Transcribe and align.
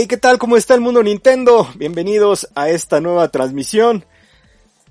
Hey, 0.00 0.06
¿qué 0.06 0.16
tal? 0.16 0.38
¿Cómo 0.38 0.56
está 0.56 0.76
el 0.76 0.80
mundo 0.80 1.02
Nintendo? 1.02 1.68
Bienvenidos 1.74 2.48
a 2.54 2.68
esta 2.68 3.00
nueva 3.00 3.30
transmisión. 3.30 4.04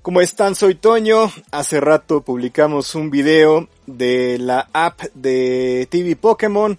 ¿Cómo 0.02 0.20
están? 0.20 0.54
Soy 0.54 0.74
Toño. 0.74 1.32
Hace 1.50 1.80
rato 1.80 2.20
publicamos 2.20 2.94
un 2.94 3.08
video 3.08 3.70
de 3.86 4.36
la 4.38 4.68
app 4.70 5.00
de 5.14 5.88
TV 5.90 6.14
Pokémon. 6.14 6.78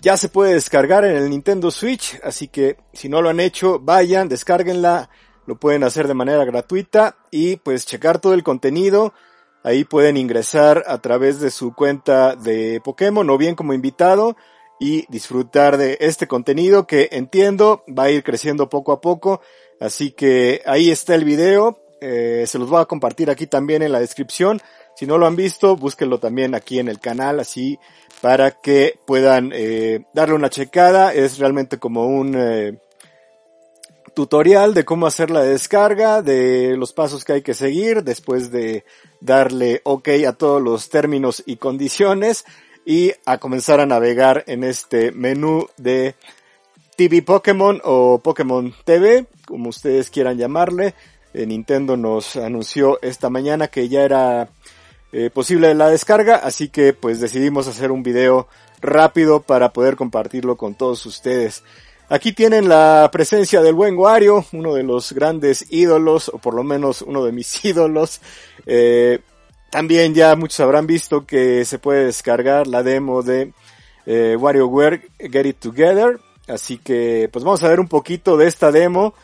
Ya 0.00 0.16
se 0.16 0.30
puede 0.30 0.54
descargar 0.54 1.04
en 1.04 1.14
el 1.14 1.28
Nintendo 1.28 1.70
Switch, 1.70 2.18
así 2.24 2.48
que 2.48 2.78
si 2.94 3.10
no 3.10 3.20
lo 3.20 3.28
han 3.28 3.40
hecho, 3.40 3.78
vayan, 3.78 4.30
descárguenla. 4.30 5.10
Lo 5.44 5.56
pueden 5.56 5.84
hacer 5.84 6.08
de 6.08 6.14
manera 6.14 6.46
gratuita 6.46 7.18
y 7.30 7.56
pues 7.56 7.84
checar 7.84 8.20
todo 8.20 8.32
el 8.32 8.42
contenido. 8.42 9.12
Ahí 9.64 9.84
pueden 9.84 10.16
ingresar 10.16 10.82
a 10.86 10.96
través 11.02 11.40
de 11.40 11.50
su 11.50 11.74
cuenta 11.74 12.36
de 12.36 12.80
Pokémon 12.82 13.28
o 13.28 13.36
bien 13.36 13.54
como 13.54 13.74
invitado 13.74 14.34
y 14.80 15.04
disfrutar 15.10 15.76
de 15.76 15.98
este 16.00 16.26
contenido 16.26 16.86
que 16.86 17.10
entiendo 17.12 17.84
va 17.86 18.04
a 18.04 18.10
ir 18.10 18.24
creciendo 18.24 18.70
poco 18.70 18.92
a 18.92 19.00
poco. 19.00 19.42
Así 19.78 20.10
que 20.10 20.62
ahí 20.64 20.90
está 20.90 21.14
el 21.14 21.24
video. 21.24 21.78
Eh, 22.00 22.44
se 22.46 22.58
los 22.58 22.70
voy 22.70 22.80
a 22.80 22.86
compartir 22.86 23.30
aquí 23.30 23.46
también 23.46 23.82
en 23.82 23.92
la 23.92 24.00
descripción. 24.00 24.60
Si 24.96 25.06
no 25.06 25.18
lo 25.18 25.26
han 25.26 25.36
visto, 25.36 25.76
búsquenlo 25.76 26.18
también 26.18 26.54
aquí 26.54 26.78
en 26.78 26.88
el 26.88 26.98
canal, 26.98 27.40
así 27.40 27.78
para 28.22 28.50
que 28.50 28.98
puedan 29.06 29.52
eh, 29.54 30.04
darle 30.14 30.34
una 30.34 30.48
checada. 30.48 31.12
Es 31.12 31.38
realmente 31.38 31.78
como 31.78 32.06
un 32.06 32.34
eh, 32.34 32.78
tutorial 34.14 34.72
de 34.72 34.86
cómo 34.86 35.06
hacer 35.06 35.30
la 35.30 35.42
descarga, 35.42 36.22
de 36.22 36.74
los 36.78 36.94
pasos 36.94 37.24
que 37.26 37.34
hay 37.34 37.42
que 37.42 37.54
seguir 37.54 38.02
después 38.02 38.50
de 38.50 38.84
darle 39.20 39.82
OK 39.84 40.08
a 40.26 40.32
todos 40.32 40.62
los 40.62 40.88
términos 40.88 41.42
y 41.44 41.56
condiciones 41.56 42.46
y 42.84 43.12
a 43.26 43.38
comenzar 43.38 43.80
a 43.80 43.86
navegar 43.86 44.44
en 44.46 44.64
este 44.64 45.12
menú 45.12 45.68
de 45.76 46.14
TV 46.96 47.22
Pokémon 47.22 47.80
o 47.84 48.20
Pokémon 48.22 48.74
TV, 48.84 49.26
como 49.46 49.70
ustedes 49.70 50.10
quieran 50.10 50.38
llamarle. 50.38 50.94
Eh, 51.32 51.46
Nintendo 51.46 51.96
nos 51.96 52.36
anunció 52.36 53.00
esta 53.02 53.30
mañana 53.30 53.68
que 53.68 53.88
ya 53.88 54.02
era 54.02 54.48
eh, 55.12 55.30
posible 55.30 55.74
la 55.74 55.88
descarga, 55.88 56.36
así 56.36 56.68
que 56.68 56.92
pues 56.92 57.20
decidimos 57.20 57.66
hacer 57.68 57.90
un 57.90 58.02
video 58.02 58.48
rápido 58.80 59.40
para 59.40 59.72
poder 59.72 59.96
compartirlo 59.96 60.56
con 60.56 60.74
todos 60.74 61.04
ustedes. 61.06 61.62
Aquí 62.08 62.32
tienen 62.32 62.68
la 62.68 63.08
presencia 63.12 63.62
del 63.62 63.74
buen 63.74 63.96
Wario, 63.96 64.44
uno 64.52 64.74
de 64.74 64.82
los 64.82 65.12
grandes 65.12 65.66
ídolos, 65.70 66.28
o 66.28 66.38
por 66.38 66.54
lo 66.54 66.64
menos 66.64 67.02
uno 67.02 67.24
de 67.24 67.30
mis 67.32 67.64
ídolos. 67.64 68.20
Eh, 68.66 69.20
también 69.70 70.14
ya 70.14 70.34
muchos 70.36 70.60
habrán 70.60 70.86
visto 70.86 71.24
que 71.24 71.64
se 71.64 71.78
puede 71.78 72.06
descargar 72.06 72.66
la 72.66 72.82
demo 72.82 73.22
de 73.22 73.52
eh, 74.06 74.36
WarioWare 74.38 75.08
Get 75.18 75.46
It 75.46 75.58
Together. 75.58 76.18
Así 76.48 76.78
que 76.78 77.28
pues 77.32 77.44
vamos 77.44 77.62
a 77.62 77.68
ver 77.68 77.78
un 77.78 77.88
poquito 77.88 78.36
de 78.36 78.48
esta 78.48 78.72
demo. 78.72 79.14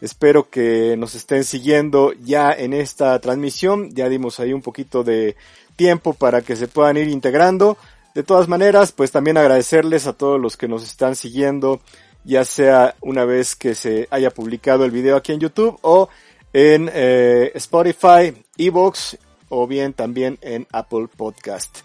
Espero 0.00 0.50
que 0.50 0.96
nos 0.98 1.14
estén 1.14 1.44
siguiendo 1.44 2.12
ya 2.24 2.52
en 2.52 2.72
esta 2.72 3.16
transmisión. 3.20 3.94
Ya 3.94 4.08
dimos 4.08 4.40
ahí 4.40 4.52
un 4.52 4.62
poquito 4.62 5.04
de 5.04 5.36
tiempo 5.76 6.12
para 6.12 6.42
que 6.42 6.56
se 6.56 6.66
puedan 6.66 6.96
ir 6.96 7.06
integrando. 7.06 7.78
De 8.14 8.24
todas 8.24 8.48
maneras, 8.48 8.90
pues 8.90 9.12
también 9.12 9.36
agradecerles 9.36 10.08
a 10.08 10.12
todos 10.12 10.40
los 10.40 10.56
que 10.56 10.68
nos 10.68 10.82
están 10.82 11.14
siguiendo, 11.14 11.80
ya 12.24 12.44
sea 12.44 12.94
una 13.00 13.24
vez 13.24 13.56
que 13.56 13.74
se 13.74 14.06
haya 14.10 14.30
publicado 14.30 14.84
el 14.84 14.90
video 14.90 15.16
aquí 15.16 15.32
en 15.32 15.40
YouTube 15.40 15.78
o 15.80 16.08
en 16.52 16.90
eh, 16.92 17.52
Spotify, 17.54 18.34
Evox 18.58 19.16
o 19.54 19.66
bien 19.66 19.92
también 19.92 20.38
en 20.40 20.66
Apple 20.72 21.08
Podcast. 21.14 21.80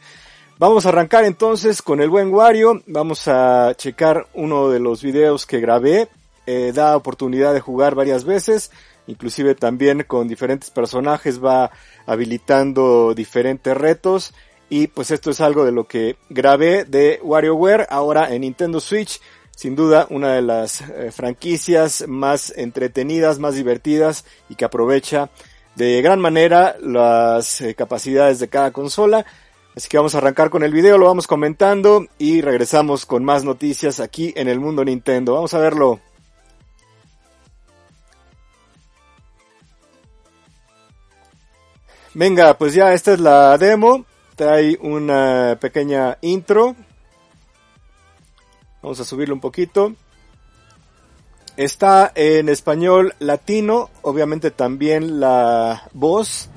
Vamos 0.57 0.85
a 0.85 0.89
arrancar 0.89 1.25
entonces 1.25 1.81
con 1.81 1.99
el 1.99 2.09
buen 2.09 2.33
Wario. 2.33 2.81
Vamos 2.87 3.27
a 3.27 3.73
checar 3.75 4.25
uno 4.33 4.69
de 4.69 4.79
los 4.79 5.03
videos 5.03 5.45
que 5.45 5.59
grabé. 5.59 6.07
Eh, 6.45 6.71
da 6.73 6.95
oportunidad 6.95 7.53
de 7.53 7.59
jugar 7.59 7.93
varias 7.93 8.23
veces. 8.23 8.71
Inclusive 9.05 9.53
también 9.53 10.05
con 10.07 10.29
diferentes 10.29 10.71
personajes 10.71 11.43
va 11.43 11.69
habilitando 12.05 13.13
diferentes 13.13 13.75
retos. 13.75 14.33
Y 14.69 14.87
pues 14.87 15.11
esto 15.11 15.29
es 15.29 15.41
algo 15.41 15.65
de 15.65 15.73
lo 15.73 15.87
que 15.87 16.15
grabé 16.29 16.85
de 16.85 17.19
WarioWare 17.21 17.85
ahora 17.89 18.33
en 18.33 18.41
Nintendo 18.41 18.79
Switch. 18.79 19.19
Sin 19.51 19.75
duda 19.75 20.07
una 20.09 20.33
de 20.35 20.41
las 20.41 20.81
eh, 20.81 21.11
franquicias 21.11 22.05
más 22.07 22.53
entretenidas, 22.55 23.39
más 23.39 23.55
divertidas 23.55 24.23
y 24.47 24.55
que 24.55 24.65
aprovecha 24.65 25.29
de 25.77 26.01
gran 26.01 26.19
manera 26.19 26.75
las 26.81 27.61
eh, 27.61 27.75
capacidades 27.75 28.39
de 28.39 28.47
cada 28.47 28.71
consola. 28.71 29.25
Así 29.75 29.87
que 29.87 29.97
vamos 29.97 30.15
a 30.15 30.17
arrancar 30.17 30.49
con 30.49 30.63
el 30.63 30.73
video, 30.73 30.97
lo 30.97 31.05
vamos 31.05 31.27
comentando 31.27 32.07
y 32.17 32.41
regresamos 32.41 33.05
con 33.05 33.23
más 33.23 33.43
noticias 33.43 33.99
aquí 33.99 34.33
en 34.35 34.47
el 34.47 34.59
mundo 34.59 34.83
Nintendo. 34.83 35.35
Vamos 35.35 35.53
a 35.53 35.59
verlo. 35.59 35.99
Venga, 42.15 42.57
pues 42.57 42.73
ya 42.73 42.93
esta 42.93 43.13
es 43.13 43.19
la 43.19 43.55
demo. 43.59 44.03
Trae 44.35 44.79
una 44.81 45.59
pequeña 45.61 46.17
intro. 46.21 46.75
Vamos 48.81 48.99
a 48.99 49.05
subirlo 49.05 49.35
un 49.35 49.41
poquito. 49.41 49.93
Está 51.57 52.11
en 52.13 52.49
español 52.49 53.15
latino, 53.17 53.89
obviamente 54.03 54.51
también 54.51 55.19
la 55.19 55.89
voz. 55.91 56.49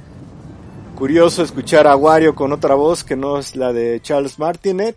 Curioso 0.94 1.42
escuchar 1.42 1.86
a 1.86 1.96
Wario 1.96 2.34
con 2.34 2.52
otra 2.52 2.74
voz 2.74 3.02
que 3.02 3.16
no 3.16 3.38
es 3.38 3.56
la 3.56 3.72
de 3.72 4.00
Charles 4.02 4.38
Martinet. 4.38 4.96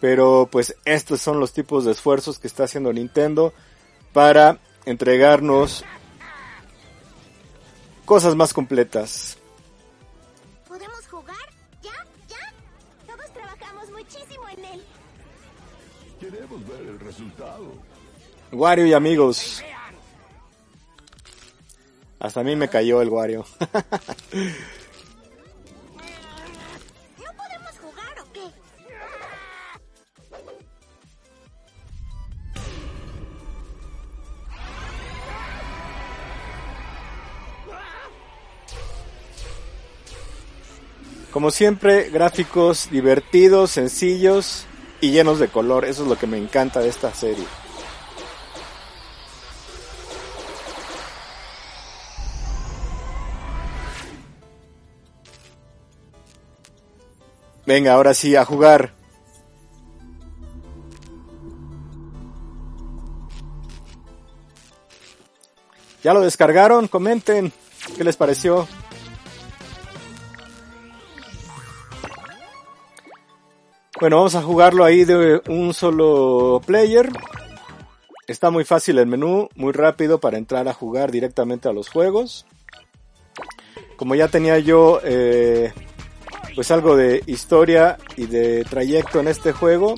Pero 0.00 0.48
pues 0.50 0.76
estos 0.84 1.20
son 1.20 1.40
los 1.40 1.52
tipos 1.52 1.84
de 1.84 1.90
esfuerzos 1.90 2.38
que 2.38 2.46
está 2.46 2.64
haciendo 2.64 2.92
Nintendo 2.92 3.52
para 4.12 4.58
entregarnos 4.86 5.84
cosas 8.04 8.36
más 8.36 8.52
completas. 8.52 9.38
Wario 18.54 18.86
y 18.86 18.92
amigos. 18.92 19.62
Hasta 22.18 22.40
a 22.40 22.44
mí 22.44 22.56
me 22.56 22.68
cayó 22.68 23.02
el 23.02 23.10
Wario. 23.10 23.44
¿No 23.60 23.68
podemos 27.36 27.78
jugar 27.82 28.20
o 28.20 28.32
qué? 28.32 28.40
Como 41.30 41.50
siempre, 41.50 42.08
gráficos 42.10 42.88
divertidos, 42.90 43.72
sencillos 43.72 44.66
y 45.00 45.10
llenos 45.10 45.38
de 45.40 45.48
color. 45.48 45.84
Eso 45.84 46.04
es 46.04 46.08
lo 46.08 46.16
que 46.16 46.26
me 46.26 46.38
encanta 46.38 46.80
de 46.80 46.88
esta 46.88 47.12
serie. 47.12 47.44
Venga, 57.74 57.94
ahora 57.94 58.14
sí, 58.14 58.36
a 58.36 58.44
jugar. 58.44 58.94
¿Ya 66.04 66.14
lo 66.14 66.20
descargaron? 66.20 66.86
Comenten. 66.86 67.52
¿Qué 67.96 68.04
les 68.04 68.16
pareció? 68.16 68.68
Bueno, 74.00 74.18
vamos 74.18 74.36
a 74.36 74.42
jugarlo 74.42 74.84
ahí 74.84 75.04
de 75.04 75.42
un 75.48 75.74
solo 75.74 76.62
player. 76.64 77.10
Está 78.28 78.50
muy 78.50 78.64
fácil 78.64 79.00
el 79.00 79.08
menú, 79.08 79.48
muy 79.56 79.72
rápido 79.72 80.20
para 80.20 80.38
entrar 80.38 80.68
a 80.68 80.74
jugar 80.74 81.10
directamente 81.10 81.68
a 81.68 81.72
los 81.72 81.88
juegos. 81.88 82.46
Como 83.96 84.14
ya 84.14 84.28
tenía 84.28 84.60
yo 84.60 85.00
eh, 85.02 85.72
pues 86.54 86.70
algo 86.70 86.96
de 86.96 87.22
historia 87.26 87.98
y 88.16 88.26
de 88.26 88.64
trayecto 88.64 89.20
en 89.20 89.28
este 89.28 89.52
juego, 89.52 89.94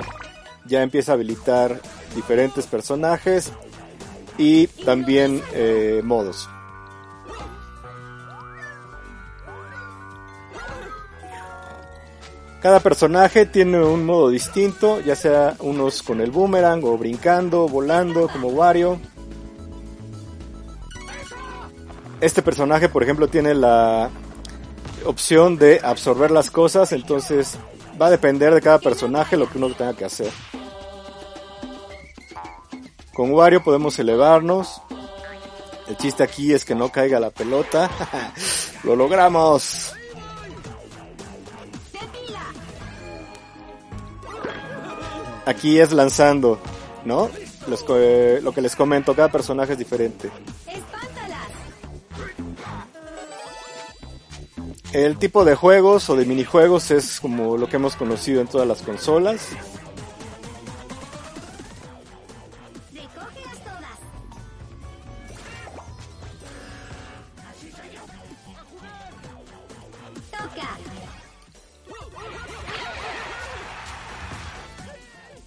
ya 0.64 0.82
empieza 0.82 1.12
a 1.12 1.14
habilitar 1.14 1.80
diferentes 2.14 2.66
personajes 2.66 3.52
y 4.38 4.66
también 4.66 5.42
eh, 5.52 6.00
modos. 6.02 6.48
Cada 12.60 12.80
personaje 12.80 13.46
tiene 13.46 13.80
un 13.84 14.04
modo 14.04 14.30
distinto, 14.30 15.00
ya 15.00 15.14
sea 15.14 15.54
unos 15.60 16.02
con 16.02 16.20
el 16.20 16.32
boomerang 16.32 16.82
o 16.84 16.98
brincando, 16.98 17.68
volando 17.68 18.28
como 18.28 18.48
Wario. 18.48 18.98
Este 22.20 22.42
personaje, 22.42 22.88
por 22.88 23.02
ejemplo, 23.02 23.28
tiene 23.28 23.54
la 23.54 24.10
opción 25.06 25.56
de 25.56 25.80
absorber 25.82 26.30
las 26.30 26.50
cosas, 26.50 26.92
entonces 26.92 27.58
va 28.00 28.06
a 28.06 28.10
depender 28.10 28.52
de 28.54 28.60
cada 28.60 28.78
personaje 28.78 29.36
lo 29.36 29.48
que 29.48 29.58
uno 29.58 29.72
tenga 29.74 29.94
que 29.94 30.04
hacer. 30.04 30.30
Con 33.14 33.32
Wario 33.32 33.62
podemos 33.62 33.98
elevarnos. 33.98 34.82
El 35.88 35.96
chiste 35.96 36.22
aquí 36.22 36.52
es 36.52 36.64
que 36.64 36.74
no 36.74 36.90
caiga 36.90 37.18
la 37.18 37.30
pelota. 37.30 37.90
lo 38.84 38.94
logramos. 38.94 39.94
Aquí 45.46 45.78
es 45.78 45.92
lanzando, 45.92 46.58
¿no? 47.04 47.30
Eh, 47.88 48.40
lo 48.42 48.52
que 48.52 48.60
les 48.60 48.76
comento, 48.76 49.14
cada 49.14 49.28
personaje 49.30 49.72
es 49.72 49.78
diferente. 49.78 50.30
El 54.92 55.18
tipo 55.18 55.44
de 55.44 55.54
juegos 55.54 56.08
o 56.08 56.16
de 56.16 56.24
minijuegos 56.24 56.90
es 56.90 57.20
como 57.20 57.56
lo 57.56 57.68
que 57.68 57.76
hemos 57.76 57.96
conocido 57.96 58.40
en 58.40 58.46
todas 58.46 58.66
las 58.66 58.82
consolas. 58.82 59.50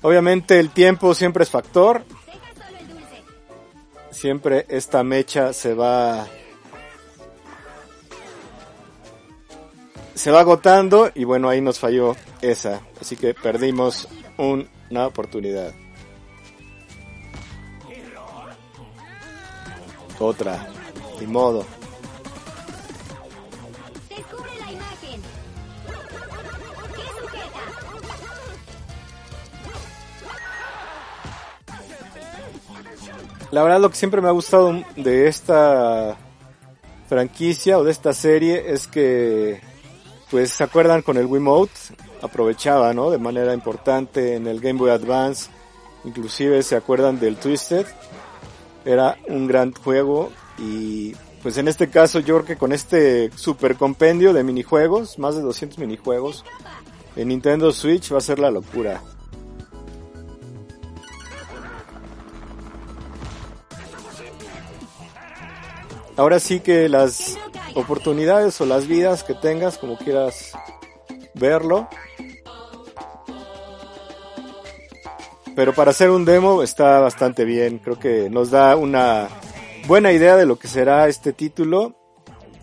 Obviamente 0.02 0.60
el 0.60 0.70
tiempo 0.70 1.14
siempre 1.14 1.44
es 1.44 1.50
factor. 1.50 2.04
Siempre 4.12 4.66
esta 4.70 5.04
mecha 5.04 5.54
se 5.54 5.74
va 5.74 6.28
se 10.20 10.32
va 10.32 10.42
agotando 10.42 11.10
y 11.16 11.24
bueno, 11.24 11.48
ahí 11.48 11.62
nos 11.62 11.80
falló 11.80 12.14
esa, 12.42 12.82
así 13.00 13.16
que 13.16 13.34
perdimos 13.34 14.10
un- 14.38 14.68
una 14.90 15.08
oportunidad. 15.08 15.74
Otra, 20.20 20.68
ni 21.22 21.26
modo. 21.28 21.66
La 33.52 33.64
verdad 33.64 33.80
lo 33.80 33.90
que 33.90 33.96
siempre 33.96 34.22
me 34.22 34.28
ha 34.28 34.32
gustado 34.32 34.84
de 34.96 35.28
esta 35.28 36.18
franquicia 37.08 37.80
o 37.80 37.84
de 37.84 37.92
esta 37.92 38.14
serie 38.14 38.72
es 38.72 38.88
que 38.88 39.60
pues 40.30 40.52
se 40.52 40.64
acuerdan 40.64 41.02
con 41.02 41.18
el 41.18 41.26
Wiimote 41.26 41.72
aprovechaba, 42.22 42.94
¿no? 42.94 43.10
De 43.10 43.18
manera 43.18 43.54
importante 43.54 44.36
en 44.36 44.48
el 44.48 44.60
Game 44.60 44.80
Boy 44.80 44.92
Advance, 44.92 45.50
inclusive 46.04 46.62
se 46.64 46.76
acuerdan 46.76 47.20
del 47.20 47.38
Twisted, 47.38 47.86
era 48.86 49.18
un 49.28 49.48
gran 49.48 49.74
juego 49.74 50.32
y 50.58 51.16
pues 51.42 51.58
en 51.58 51.68
este 51.68 51.90
caso 51.90 52.20
yo 52.20 52.36
creo 52.36 52.46
que 52.46 52.58
con 52.58 52.74
este 52.74 53.32
super 53.36 53.76
compendio 53.76 54.34
de 54.34 54.44
minijuegos, 54.44 55.18
más 55.20 55.36
de 55.36 55.42
200 55.42 55.80
minijuegos 55.80 56.44
en 57.16 57.30
Nintendo 57.30 57.72
Switch 57.72 58.12
va 58.14 58.18
a 58.18 58.22
ser 58.22 58.40
la 58.40 58.52
locura. 58.52 59.02
Ahora 66.18 66.40
sí 66.42 66.60
que 66.60 66.90
las 66.90 67.38
oportunidades 67.76 68.60
o 68.62 68.66
las 68.66 68.88
vidas 68.88 69.24
que 69.24 69.34
tengas, 69.34 69.78
como 69.78 69.98
quieras 69.98 70.54
verlo. 71.34 71.88
Pero 75.56 75.74
para 75.74 75.92
hacer 75.92 76.10
un 76.10 76.26
demo 76.26 76.64
está 76.64 77.00
bastante 77.00 77.44
bien. 77.44 77.80
Creo 77.80 78.00
que 78.00 78.30
nos 78.30 78.50
da 78.50 78.76
una 78.76 79.28
buena 79.88 80.12
idea 80.12 80.38
de 80.38 80.46
lo 80.46 80.58
que 80.58 80.68
será 80.68 81.08
este 81.08 81.34
título. 81.34 81.96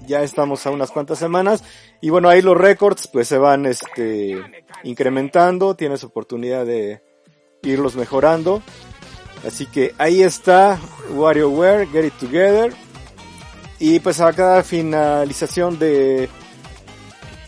Ya 0.07 0.23
estamos 0.23 0.67
a 0.67 0.71
unas 0.71 0.93
cuantas 0.93 1.19
semanas. 1.19 1.63
Y 2.01 2.11
bueno, 2.11 2.29
ahí 2.29 2.41
los 2.41 2.57
récords 2.57 3.09
pues 3.09 3.29
se 3.29 3.39
van 3.39 3.67
este 3.67 4.41
incrementando. 4.85 5.75
Tienes 5.75 6.05
oportunidad 6.05 6.65
de 6.65 7.03
irlos 7.63 7.97
mejorando. 7.97 8.63
Así 9.47 9.67
que 9.67 9.95
ahí 9.99 10.23
está 10.23 10.79
WarioWare, 11.11 11.89
Get 11.89 12.07
It 12.07 12.15
Together. 12.15 12.73
Y 13.79 14.01
pues 14.01 14.21
a 14.21 14.33
cada 14.33 14.63
finalización 14.63 15.79
de 15.79 16.29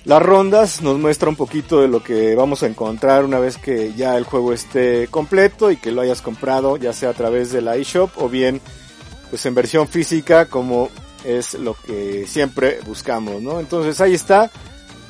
las 0.05 0.23
rondas 0.23 0.83
nos 0.83 0.99
muestra 0.99 1.29
un 1.29 1.37
poquito 1.37 1.81
de 1.83 1.89
lo 1.89 2.03
que 2.03 2.35
vamos 2.35 2.63
a 2.63 2.67
encontrar 2.67 3.25
una 3.25 3.39
vez 3.39 3.59
que 3.59 3.93
ya 3.95 4.17
el 4.17 4.25
juego 4.25 4.53
esté 4.53 5.07
completo 5.09 5.71
y 5.71 5.77
que 5.77 5.93
lo 5.93 6.01
hayas 6.01 6.23
comprado 6.23 6.79
ya 6.79 6.95
sea 6.95 7.11
a 7.11 7.15
través 7.15 7.53
de 7.53 7.61
la 7.61 7.77
eShop 7.77 8.11
o 8.17 8.29
bien 8.29 8.61
pues 9.29 9.45
en 9.45 9.55
versión 9.55 9.87
física 9.87 10.47
como 10.47 10.89
es 11.25 11.55
lo 11.55 11.75
que 11.75 12.27
siempre 12.27 12.79
buscamos, 12.87 13.43
¿no? 13.43 13.61
Entonces 13.61 14.01
ahí 14.01 14.15
está, 14.15 14.51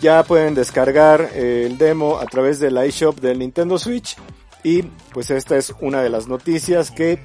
ya 0.00 0.24
pueden 0.24 0.54
descargar 0.54 1.30
el 1.34 1.78
demo 1.78 2.18
a 2.18 2.26
través 2.26 2.58
de 2.58 2.70
la 2.70 2.84
eShop 2.84 3.20
del 3.20 3.38
Nintendo 3.38 3.78
Switch 3.78 4.16
y 4.64 4.82
pues 4.82 5.30
esta 5.30 5.56
es 5.56 5.72
una 5.80 6.02
de 6.02 6.10
las 6.10 6.26
noticias 6.26 6.90
que 6.90 7.20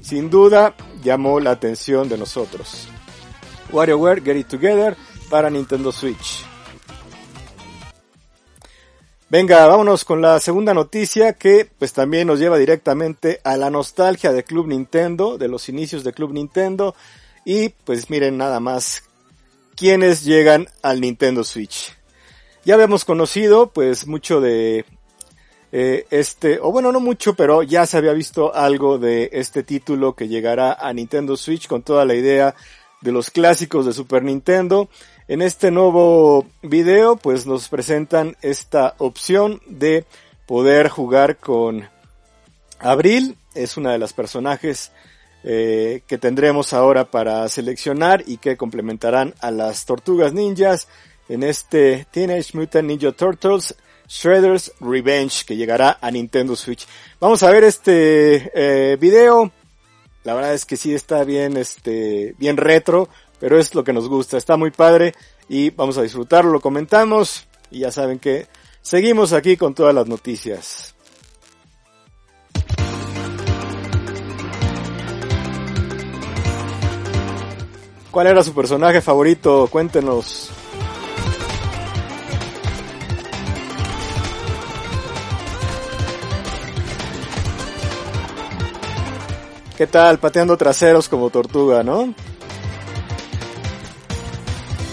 sin 0.00 0.30
duda 0.30 0.74
llamó 1.02 1.40
la 1.40 1.50
atención 1.50 2.08
de 2.08 2.18
nosotros. 2.18 2.88
WarioWare 3.72 4.22
Get 4.22 4.36
It 4.36 4.48
Together 4.48 4.96
para 5.28 5.50
Nintendo 5.50 5.92
Switch. 5.92 6.44
Venga, 9.28 9.66
vámonos 9.66 10.04
con 10.04 10.22
la 10.22 10.38
segunda 10.38 10.72
noticia 10.72 11.32
que 11.32 11.68
pues 11.78 11.92
también 11.92 12.28
nos 12.28 12.38
lleva 12.38 12.58
directamente 12.58 13.40
a 13.42 13.56
la 13.56 13.70
nostalgia 13.70 14.32
de 14.32 14.44
Club 14.44 14.68
Nintendo, 14.68 15.36
de 15.36 15.48
los 15.48 15.68
inicios 15.68 16.04
de 16.04 16.12
Club 16.12 16.32
Nintendo 16.32 16.94
y 17.44 17.70
pues 17.70 18.08
miren 18.08 18.36
nada 18.36 18.60
más 18.60 19.02
quienes 19.74 20.24
llegan 20.24 20.68
al 20.80 21.00
Nintendo 21.00 21.42
Switch. 21.42 21.92
Ya 22.64 22.74
habíamos 22.74 23.04
conocido 23.04 23.70
pues 23.70 24.06
mucho 24.06 24.40
de 24.40 24.84
eh, 25.72 26.06
este, 26.10 26.60
o 26.60 26.70
bueno 26.70 26.92
no 26.92 27.00
mucho, 27.00 27.34
pero 27.34 27.64
ya 27.64 27.84
se 27.84 27.96
había 27.96 28.12
visto 28.12 28.54
algo 28.54 28.98
de 28.98 29.30
este 29.32 29.64
título 29.64 30.14
que 30.14 30.28
llegará 30.28 30.72
a 30.72 30.92
Nintendo 30.92 31.36
Switch 31.36 31.66
con 31.66 31.82
toda 31.82 32.04
la 32.04 32.14
idea 32.14 32.54
de 33.06 33.12
los 33.12 33.30
clásicos 33.30 33.86
de 33.86 33.92
Super 33.92 34.24
Nintendo. 34.24 34.88
En 35.28 35.40
este 35.40 35.70
nuevo 35.70 36.44
video 36.62 37.14
pues 37.16 37.46
nos 37.46 37.68
presentan 37.68 38.36
esta 38.42 38.96
opción 38.98 39.62
de 39.66 40.04
poder 40.44 40.88
jugar 40.88 41.36
con 41.36 41.88
Abril. 42.80 43.36
Es 43.54 43.76
una 43.76 43.92
de 43.92 43.98
las 43.98 44.12
personajes 44.12 44.90
eh, 45.44 46.02
que 46.08 46.18
tendremos 46.18 46.72
ahora 46.72 47.04
para 47.04 47.48
seleccionar 47.48 48.24
y 48.26 48.38
que 48.38 48.56
complementarán 48.56 49.34
a 49.40 49.52
las 49.52 49.86
tortugas 49.86 50.32
ninjas 50.32 50.88
en 51.28 51.44
este 51.44 52.08
Teenage 52.10 52.58
Mutant 52.58 52.88
Ninja 52.88 53.12
Turtles 53.12 53.76
Shredder's 54.08 54.72
Revenge 54.80 55.44
que 55.46 55.56
llegará 55.56 55.98
a 56.00 56.10
Nintendo 56.10 56.56
Switch. 56.56 56.88
Vamos 57.20 57.44
a 57.44 57.50
ver 57.52 57.62
este 57.62 58.50
eh, 58.52 58.96
video. 58.96 59.52
La 60.26 60.34
verdad 60.34 60.54
es 60.54 60.66
que 60.66 60.76
sí 60.76 60.92
está 60.92 61.22
bien, 61.22 61.56
este, 61.56 62.34
bien 62.36 62.56
retro, 62.56 63.08
pero 63.38 63.60
es 63.60 63.76
lo 63.76 63.84
que 63.84 63.92
nos 63.92 64.08
gusta. 64.08 64.36
Está 64.36 64.56
muy 64.56 64.72
padre 64.72 65.14
y 65.48 65.70
vamos 65.70 65.98
a 65.98 66.02
disfrutarlo, 66.02 66.50
lo 66.50 66.58
comentamos 66.58 67.46
y 67.70 67.78
ya 67.80 67.92
saben 67.92 68.18
que 68.18 68.48
seguimos 68.82 69.32
aquí 69.32 69.56
con 69.56 69.72
todas 69.72 69.94
las 69.94 70.08
noticias. 70.08 70.96
¿Cuál 78.10 78.26
era 78.26 78.42
su 78.42 78.52
personaje 78.52 79.00
favorito? 79.00 79.68
Cuéntenos. 79.70 80.50
¿Qué 89.76 89.86
tal? 89.86 90.18
Pateando 90.18 90.56
traseros 90.56 91.08
como 91.08 91.28
tortuga, 91.28 91.82
¿no? 91.82 92.14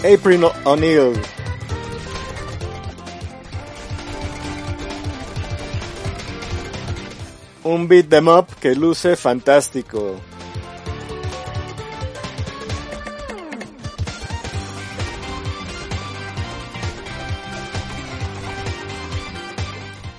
April 0.04 0.44
O'Neill, 0.66 1.14
Un 7.64 7.88
beat 7.88 8.10
them 8.10 8.28
up 8.28 8.48
que 8.60 8.76
luce 8.76 9.16
fantástico. 9.16 10.18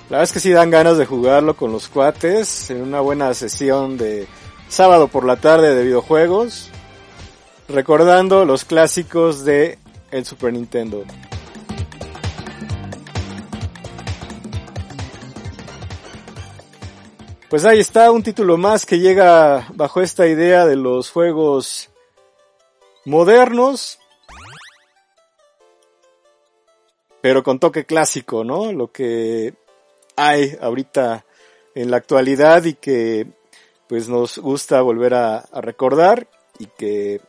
La 0.09 0.19
verdad 0.19 0.23
es 0.23 0.31
que 0.31 0.39
sí 0.39 0.51
dan 0.51 0.71
ganas 0.71 0.97
de 0.97 1.05
jugarlo 1.05 1.55
con 1.55 1.71
los 1.71 1.87
cuates 1.87 2.71
en 2.71 2.81
una 2.81 3.01
buena 3.01 3.31
sesión 3.35 3.97
de 3.97 4.27
sábado 4.67 5.07
por 5.07 5.25
la 5.25 5.37
tarde 5.37 5.75
de 5.75 5.83
videojuegos, 5.83 6.69
recordando 7.67 8.45
los 8.45 8.65
clásicos 8.65 9.45
de 9.45 9.77
el 10.11 10.25
Super 10.25 10.53
Nintendo. 10.53 11.03
Pues 17.49 17.63
ahí 17.63 17.79
está 17.79 18.11
un 18.11 18.23
título 18.23 18.57
más 18.57 18.85
que 18.85 18.99
llega 18.99 19.67
bajo 19.75 20.01
esta 20.01 20.27
idea 20.27 20.65
de 20.65 20.75
los 20.75 21.11
juegos 21.11 21.89
modernos, 23.05 23.99
pero 27.21 27.43
con 27.43 27.59
toque 27.59 27.85
clásico, 27.85 28.43
¿no? 28.43 28.71
Lo 28.71 28.91
que 28.91 29.53
hay 30.15 30.57
ahorita 30.59 31.25
en 31.75 31.91
la 31.91 31.97
actualidad 31.97 32.65
y 32.65 32.73
que 32.73 33.27
pues 33.87 34.09
nos 34.09 34.37
gusta 34.37 34.81
volver 34.81 35.13
a, 35.13 35.45
recordar 35.53 36.27
y 36.59 36.67
que 36.67 37.21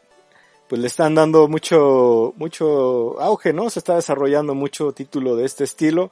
pues 0.69 0.81
le 0.81 0.87
están 0.89 1.15
dando 1.15 1.49
mucho 1.49 2.35
mucho 2.37 3.21
auge, 3.21 3.53
¿no? 3.53 3.71
Se 3.71 3.79
está 3.79 3.95
desarrollando 3.95 4.55
mucho 4.55 4.93
título 4.93 5.37
de 5.37 5.45
este 5.45 5.65
estilo. 5.65 6.11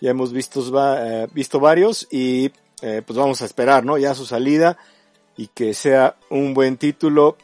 Ya 0.00 0.10
hemos 0.10 0.32
visto, 0.32 0.62
eh, 0.98 1.26
visto 1.32 1.60
varios 1.60 2.06
y 2.10 2.52
eh, 2.82 3.02
pues 3.04 3.18
vamos 3.18 3.42
a 3.42 3.44
esperar, 3.44 3.84
¿no? 3.84 3.98
Ya 3.98 4.14
su 4.14 4.26
salida 4.26 4.78
y 5.36 5.48
que 5.48 5.74
sea 5.74 6.16
un 6.30 6.54
buen 6.54 6.76
título 6.76 7.36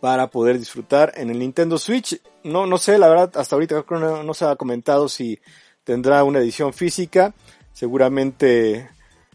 para 0.00 0.28
poder 0.28 0.58
disfrutar 0.58 1.12
en 1.16 1.30
el 1.30 1.38
Nintendo 1.38 1.78
Switch. 1.78 2.20
No, 2.42 2.66
no 2.66 2.76
sé, 2.76 2.98
la 2.98 3.08
verdad, 3.08 3.32
hasta 3.36 3.56
ahorita 3.56 3.82
creo 3.84 4.00
no, 4.00 4.22
no 4.22 4.34
se 4.34 4.44
ha 4.44 4.56
comentado 4.56 5.08
si 5.08 5.40
tendrá 5.82 6.24
una 6.24 6.40
edición 6.40 6.72
física. 6.72 7.34
Seguramente 7.72 8.90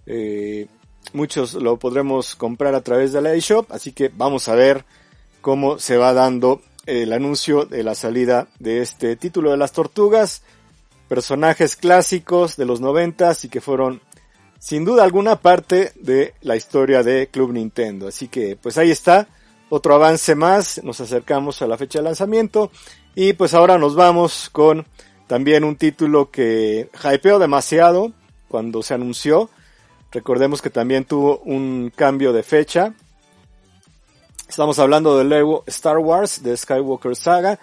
eh, 0.06 0.68
muchos 1.14 1.54
lo 1.54 1.78
podremos 1.78 2.36
comprar 2.36 2.76
a 2.76 2.82
través 2.82 3.14
de 3.14 3.22
la 3.22 3.34
eShop, 3.34 3.72
así 3.72 3.92
que 3.92 4.10
vamos 4.10 4.48
a 4.48 4.56
ver 4.56 4.86
cómo 5.42 5.80
se 5.80 5.98
va 5.98 6.14
dando 6.14 6.62
el 6.86 7.14
anuncio 7.14 7.66
de 7.66 7.84
la 7.84 7.96
salida 7.96 8.48
de 8.60 8.82
este 8.82 9.16
título 9.16 9.52
de 9.52 9.58
las 9.58 9.72
tortugas, 9.72 10.44
personajes 11.08 11.76
clásicos 11.76 12.58
de 12.58 12.66
los 12.66 12.82
noventas 12.82 13.46
y 13.46 13.50
que 13.50 13.62
fueron 13.62 14.02
sin 14.60 14.86
duda 14.86 15.04
alguna 15.04 15.38
parte 15.38 15.92
de 15.96 16.34
la 16.42 16.56
historia 16.56 17.04
de 17.04 17.28
Club 17.28 17.54
Nintendo. 17.54 18.08
Así 18.08 18.28
que 18.28 18.56
pues 18.56 18.78
ahí 18.78 18.92
está, 18.92 19.28
otro 19.70 19.96
avance 19.96 20.36
más, 20.36 20.84
nos 20.84 21.00
acercamos 21.00 21.62
a 21.62 21.68
la 21.68 21.78
fecha 21.78 22.00
de 22.00 22.06
lanzamiento 22.06 22.72
y 23.16 23.34
pues 23.34 23.54
ahora 23.54 23.78
nos 23.78 23.96
vamos 23.96 24.50
con 24.52 24.86
también 25.28 25.64
un 25.64 25.76
título 25.76 26.32
que 26.32 26.90
hypeó 27.04 27.38
demasiado, 27.40 28.12
cuando 28.48 28.82
se 28.82 28.96
anunció. 28.96 29.50
Recordemos 30.12 30.62
que 30.62 30.70
también 30.72 31.06
tuvo 31.06 31.40
un 31.40 31.92
cambio 31.96 32.34
de 32.34 32.42
fecha. 32.42 32.94
Estamos 34.48 34.80
hablando 34.80 35.18
del 35.18 35.30
Lego 35.30 35.64
Star 35.68 36.00
Wars 36.00 36.42
de 36.42 36.58
Skywalker 36.58 37.16
Saga. 37.16 37.60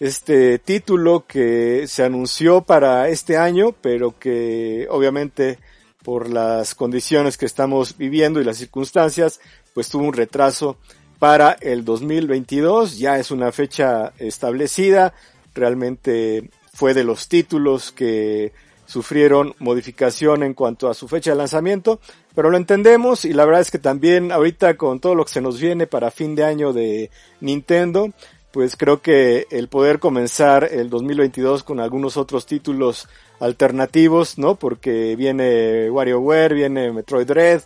Este 0.00 0.58
título 0.58 1.24
que 1.26 1.86
se 1.86 2.02
anunció 2.02 2.62
para 2.62 3.08
este 3.08 3.36
año, 3.36 3.72
pero 3.80 4.18
que 4.18 4.88
obviamente 4.90 5.60
por 6.02 6.28
las 6.28 6.74
condiciones 6.74 7.38
que 7.38 7.46
estamos 7.46 7.96
viviendo 7.96 8.40
y 8.40 8.44
las 8.44 8.58
circunstancias, 8.58 9.40
pues 9.72 9.88
tuvo 9.88 10.04
un 10.04 10.12
retraso 10.12 10.76
para 11.20 11.52
el 11.60 11.84
2022. 11.84 12.98
Ya 12.98 13.18
es 13.20 13.30
una 13.30 13.52
fecha 13.52 14.12
establecida. 14.18 15.14
Realmente 15.54 16.50
fue 16.72 16.92
de 16.92 17.04
los 17.04 17.28
títulos 17.28 17.92
que 17.92 18.52
sufrieron 18.86 19.54
modificación 19.58 20.42
en 20.42 20.54
cuanto 20.54 20.88
a 20.88 20.94
su 20.94 21.08
fecha 21.08 21.30
de 21.30 21.36
lanzamiento, 21.36 22.00
pero 22.34 22.50
lo 22.50 22.56
entendemos 22.56 23.24
y 23.24 23.32
la 23.32 23.44
verdad 23.44 23.60
es 23.60 23.70
que 23.70 23.78
también 23.78 24.32
ahorita 24.32 24.76
con 24.76 25.00
todo 25.00 25.14
lo 25.14 25.24
que 25.24 25.32
se 25.32 25.40
nos 25.40 25.60
viene 25.60 25.86
para 25.86 26.10
fin 26.10 26.34
de 26.34 26.44
año 26.44 26.72
de 26.72 27.10
Nintendo, 27.40 28.10
pues 28.54 28.76
creo 28.76 29.02
que 29.02 29.46
el 29.50 29.68
poder 29.68 29.98
comenzar 29.98 30.68
el 30.70 30.88
2022 30.88 31.64
con 31.64 31.80
algunos 31.80 32.16
otros 32.16 32.46
títulos 32.46 33.08
alternativos, 33.40 34.38
¿no? 34.38 34.54
Porque 34.54 35.16
viene 35.16 35.90
WarioWare, 35.90 36.54
viene 36.54 36.92
Metroid 36.92 37.26
Dread 37.26 37.62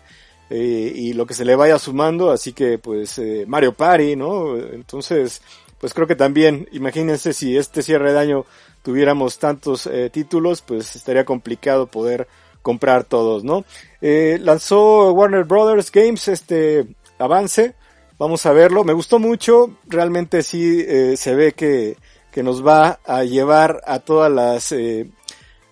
eh, 0.48 0.92
y 0.94 1.12
lo 1.12 1.26
que 1.26 1.34
se 1.34 1.44
le 1.44 1.56
vaya 1.56 1.78
sumando, 1.78 2.30
así 2.30 2.54
que 2.54 2.78
pues 2.78 3.18
eh, 3.18 3.44
Mario 3.46 3.74
Party, 3.74 4.16
¿no? 4.16 4.56
Entonces, 4.56 5.42
pues 5.80 5.94
creo 5.94 6.06
que 6.06 6.16
también, 6.16 6.68
imagínense 6.72 7.32
si 7.32 7.56
este 7.56 7.82
cierre 7.82 8.12
de 8.12 8.18
año 8.18 8.46
tuviéramos 8.82 9.38
tantos 9.38 9.86
eh, 9.86 10.10
títulos, 10.10 10.62
pues 10.62 10.96
estaría 10.96 11.24
complicado 11.24 11.86
poder 11.86 12.28
comprar 12.62 13.04
todos, 13.04 13.44
¿no? 13.44 13.64
Eh, 14.00 14.38
lanzó 14.40 15.12
Warner 15.12 15.44
Brothers 15.44 15.90
Games 15.90 16.28
este 16.28 16.86
avance, 17.18 17.74
vamos 18.18 18.44
a 18.46 18.52
verlo, 18.52 18.84
me 18.84 18.92
gustó 18.92 19.18
mucho, 19.18 19.70
realmente 19.86 20.42
sí 20.42 20.84
eh, 20.86 21.16
se 21.16 21.34
ve 21.34 21.52
que, 21.52 21.96
que 22.32 22.42
nos 22.42 22.66
va 22.66 22.98
a 23.06 23.24
llevar 23.24 23.80
a 23.86 24.00
todas 24.00 24.30
las, 24.30 24.72
eh, 24.72 25.08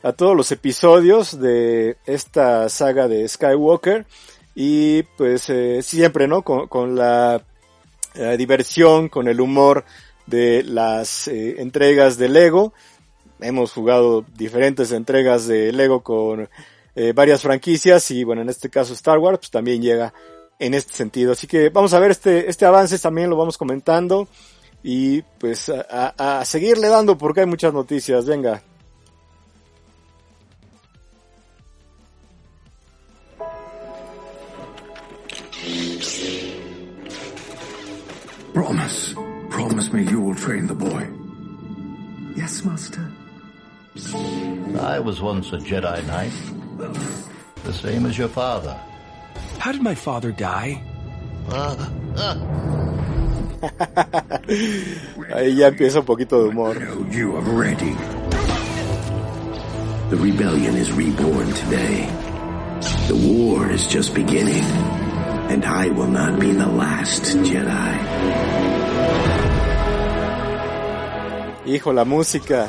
a 0.02 0.12
todos 0.12 0.36
los 0.36 0.52
episodios 0.52 1.38
de 1.40 1.96
esta 2.06 2.68
saga 2.68 3.08
de 3.08 3.26
Skywalker 3.28 4.06
y 4.54 5.02
pues 5.02 5.50
eh, 5.50 5.82
siempre, 5.82 6.28
¿no? 6.28 6.42
Con, 6.42 6.68
con 6.68 6.96
la 6.96 7.42
eh, 8.16 8.36
diversión, 8.36 9.08
con 9.08 9.28
el 9.28 9.40
humor 9.40 9.84
de 10.26 10.62
las 10.64 11.28
eh, 11.28 11.60
entregas 11.60 12.18
de 12.18 12.28
Lego 12.28 12.72
hemos 13.40 13.72
jugado 13.72 14.24
diferentes 14.36 14.92
entregas 14.92 15.46
de 15.46 15.72
Lego 15.72 16.02
con 16.02 16.48
eh, 16.94 17.12
varias 17.14 17.42
franquicias 17.42 18.10
y 18.10 18.24
bueno, 18.24 18.42
en 18.42 18.48
este 18.48 18.70
caso 18.70 18.94
Star 18.94 19.18
Wars 19.18 19.38
pues 19.38 19.50
también 19.50 19.82
llega 19.82 20.12
en 20.58 20.74
este 20.74 20.94
sentido. 20.94 21.32
Así 21.32 21.46
que 21.46 21.68
vamos 21.68 21.92
a 21.92 22.00
ver 22.00 22.10
este, 22.10 22.48
este 22.48 22.64
avance 22.64 22.98
también 22.98 23.30
lo 23.30 23.36
vamos 23.36 23.58
comentando 23.58 24.28
y 24.82 25.22
pues 25.22 25.68
a, 25.68 26.40
a 26.40 26.44
seguirle 26.44 26.88
dando 26.88 27.18
porque 27.18 27.40
hay 27.40 27.46
muchas 27.46 27.72
noticias. 27.72 28.24
Venga. 28.24 28.62
Promise. 38.56 39.12
Promise 39.50 39.92
me 39.92 40.04
you 40.04 40.18
will 40.18 40.34
train 40.34 40.66
the 40.66 40.74
boy. 40.74 41.06
Yes, 42.34 42.64
Master. 42.64 43.12
I 44.80 44.98
was 44.98 45.20
once 45.20 45.52
a 45.52 45.58
Jedi 45.58 46.00
Knight. 46.06 46.32
The 47.64 47.72
same 47.74 48.06
as 48.06 48.16
your 48.16 48.28
father. 48.28 48.72
How 49.58 49.72
did 49.72 49.82
my 49.82 49.94
father 49.94 50.32
die? 50.32 50.80
Ahí 55.36 55.58
ya 55.58 55.68
empieza 55.68 56.00
un 56.00 56.06
poquito 56.06 56.40
de 56.40 56.48
humor. 56.48 56.80
No, 56.80 57.06
you 57.10 57.36
are 57.36 57.42
ready. 57.42 57.94
The 60.08 60.16
rebellion 60.16 60.76
is 60.76 60.90
reborn 60.92 61.52
today. 61.52 62.08
The 63.08 63.16
war 63.16 63.70
is 63.70 63.86
just 63.86 64.14
beginning. 64.14 64.64
And 65.48 65.64
I 65.64 65.88
will 65.88 66.08
not 66.08 66.38
be 66.40 66.52
the 66.52 66.66
last 66.66 67.22
Jedi. 67.46 67.94
Hijo, 71.64 71.92
la 71.92 72.04
música. 72.04 72.68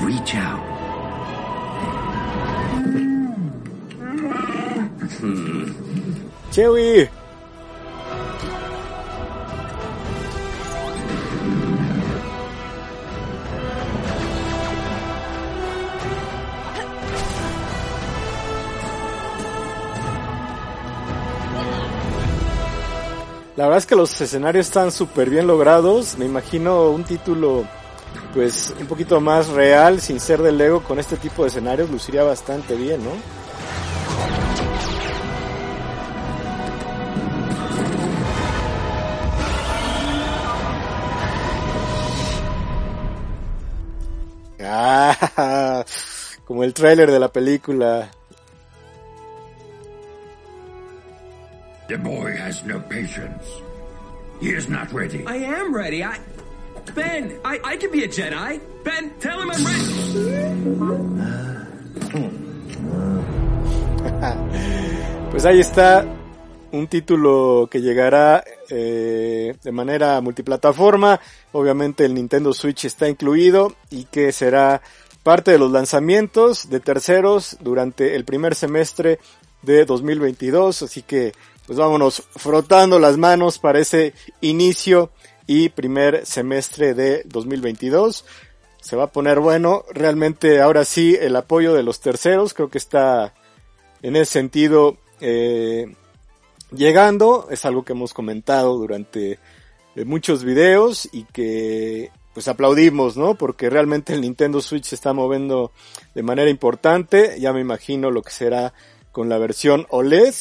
Reach 0.00 0.34
out. 0.36 0.60
Hmm. 5.18 5.64
Chewie. 6.50 7.17
La 23.58 23.64
verdad 23.64 23.78
es 23.78 23.86
que 23.86 23.96
los 23.96 24.20
escenarios 24.20 24.66
están 24.66 24.92
súper 24.92 25.30
bien 25.30 25.48
logrados. 25.48 26.16
Me 26.16 26.26
imagino 26.26 26.90
un 26.90 27.02
título 27.02 27.64
pues 28.32 28.72
un 28.78 28.86
poquito 28.86 29.20
más 29.20 29.48
real, 29.48 30.00
sin 30.00 30.20
ser 30.20 30.42
de 30.42 30.52
Lego, 30.52 30.84
con 30.84 31.00
este 31.00 31.16
tipo 31.16 31.42
de 31.42 31.48
escenarios 31.48 31.90
luciría 31.90 32.22
bastante 32.22 32.76
bien, 32.76 33.04
¿no? 33.04 33.10
Ah, 44.60 45.84
como 46.44 46.62
el 46.62 46.74
tráiler 46.74 47.10
de 47.10 47.18
la 47.18 47.32
película. 47.32 48.10
The 51.88 51.96
boy 51.96 52.36
has 52.36 52.62
no 52.64 52.80
patience. 52.80 53.48
He 54.42 54.50
is 54.50 54.68
not 54.68 54.92
ready. 54.92 55.24
I 55.26 55.36
am 55.36 55.74
ready. 55.74 56.04
I. 56.04 56.18
Ben, 56.94 57.40
I, 57.42 57.58
I 57.64 57.76
can 57.78 57.90
be 57.90 58.04
a 58.04 58.08
Jedi. 58.08 58.60
Ben, 58.84 59.10
tell 59.20 59.40
him 59.40 59.50
I'm 59.50 59.64
ready. 59.64 59.88
pues 65.30 65.46
ahí 65.46 65.60
está 65.60 66.04
un 66.72 66.88
título 66.88 67.68
que 67.70 67.80
llegará 67.80 68.44
eh, 68.68 69.56
de 69.62 69.72
manera 69.72 70.20
multiplataforma. 70.20 71.18
Obviamente 71.52 72.04
el 72.04 72.12
Nintendo 72.12 72.52
Switch 72.52 72.84
está 72.84 73.08
incluido 73.08 73.74
y 73.88 74.04
que 74.04 74.32
será 74.32 74.82
parte 75.22 75.52
de 75.52 75.58
los 75.58 75.70
lanzamientos 75.70 76.68
de 76.68 76.80
terceros 76.80 77.56
durante 77.60 78.14
el 78.14 78.26
primer 78.26 78.54
semestre 78.54 79.20
de 79.62 79.86
2022. 79.86 80.82
Así 80.82 81.00
que 81.00 81.32
pues 81.68 81.78
vámonos 81.78 82.22
frotando 82.34 82.98
las 82.98 83.18
manos 83.18 83.58
para 83.58 83.78
ese 83.78 84.14
inicio 84.40 85.10
y 85.46 85.68
primer 85.68 86.24
semestre 86.24 86.94
de 86.94 87.24
2022. 87.26 88.24
Se 88.80 88.96
va 88.96 89.04
a 89.04 89.12
poner 89.12 89.38
bueno. 89.38 89.84
Realmente 89.92 90.62
ahora 90.62 90.86
sí 90.86 91.14
el 91.20 91.36
apoyo 91.36 91.74
de 91.74 91.82
los 91.82 92.00
terceros 92.00 92.54
creo 92.54 92.70
que 92.70 92.78
está 92.78 93.34
en 94.00 94.16
ese 94.16 94.32
sentido 94.32 94.96
eh, 95.20 95.94
llegando. 96.72 97.48
Es 97.50 97.66
algo 97.66 97.84
que 97.84 97.92
hemos 97.92 98.14
comentado 98.14 98.78
durante 98.78 99.38
eh, 99.94 100.04
muchos 100.06 100.44
videos 100.44 101.06
y 101.12 101.24
que 101.24 102.10
pues 102.32 102.48
aplaudimos, 102.48 103.18
¿no? 103.18 103.34
Porque 103.34 103.68
realmente 103.68 104.14
el 104.14 104.22
Nintendo 104.22 104.62
Switch 104.62 104.86
se 104.86 104.94
está 104.94 105.12
moviendo 105.12 105.72
de 106.14 106.22
manera 106.22 106.48
importante. 106.48 107.38
Ya 107.38 107.52
me 107.52 107.60
imagino 107.60 108.10
lo 108.10 108.22
que 108.22 108.30
será 108.30 108.72
con 109.12 109.28
la 109.28 109.36
versión 109.36 109.86
OLED 109.90 110.34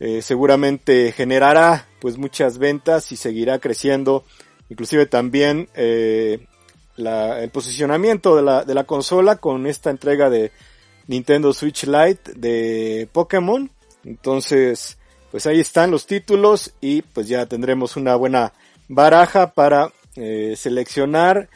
eh, 0.00 0.22
seguramente 0.22 1.12
generará 1.12 1.86
pues 2.00 2.18
muchas 2.18 2.58
ventas 2.58 3.12
y 3.12 3.16
seguirá 3.16 3.58
creciendo. 3.58 4.24
Inclusive 4.68 5.06
también 5.06 5.68
eh, 5.74 6.46
la, 6.96 7.42
el 7.42 7.50
posicionamiento 7.50 8.34
de 8.34 8.42
la, 8.42 8.64
de 8.64 8.74
la 8.74 8.84
consola 8.84 9.36
con 9.36 9.66
esta 9.66 9.90
entrega 9.90 10.30
de 10.30 10.52
Nintendo 11.06 11.52
Switch 11.52 11.84
Lite 11.84 12.32
de 12.34 13.08
Pokémon. 13.12 13.70
Entonces 14.04 14.96
pues 15.30 15.46
ahí 15.46 15.60
están 15.60 15.90
los 15.90 16.06
títulos 16.06 16.72
y 16.80 17.02
pues 17.02 17.28
ya 17.28 17.46
tendremos 17.46 17.96
una 17.96 18.16
buena 18.16 18.52
baraja 18.88 19.52
para 19.52 19.92
eh, 20.16 20.54
seleccionar 20.56 21.48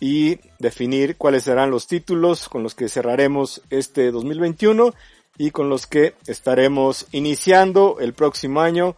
y 0.00 0.38
definir 0.58 1.16
cuáles 1.16 1.44
serán 1.44 1.70
los 1.70 1.86
títulos 1.86 2.48
con 2.48 2.62
los 2.62 2.74
que 2.74 2.88
cerraremos 2.88 3.62
este 3.70 4.10
2021 4.10 4.92
y 5.38 5.50
con 5.50 5.68
los 5.68 5.86
que 5.86 6.14
estaremos 6.26 7.06
iniciando 7.12 7.96
el 8.00 8.14
próximo 8.14 8.60
año. 8.60 8.96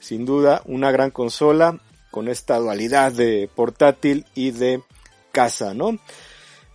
Sin 0.00 0.24
duda, 0.24 0.62
una 0.66 0.90
gran 0.90 1.10
consola 1.10 1.78
con 2.10 2.28
esta 2.28 2.58
dualidad 2.58 3.12
de 3.12 3.48
portátil 3.54 4.26
y 4.34 4.50
de 4.50 4.82
casa, 5.32 5.74
¿no? 5.74 5.98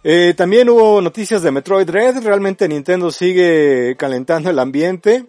Eh, 0.04 0.34
también 0.36 0.70
hubo 0.70 1.02
noticias 1.02 1.42
de 1.44 1.52
Metroid 1.52 1.90
Red. 1.90 2.24
Realmente 2.24 2.68
Nintendo 2.68 3.12
sigue 3.12 3.96
calentando 3.98 4.50
el 4.50 4.60
ambiente. 4.60 5.26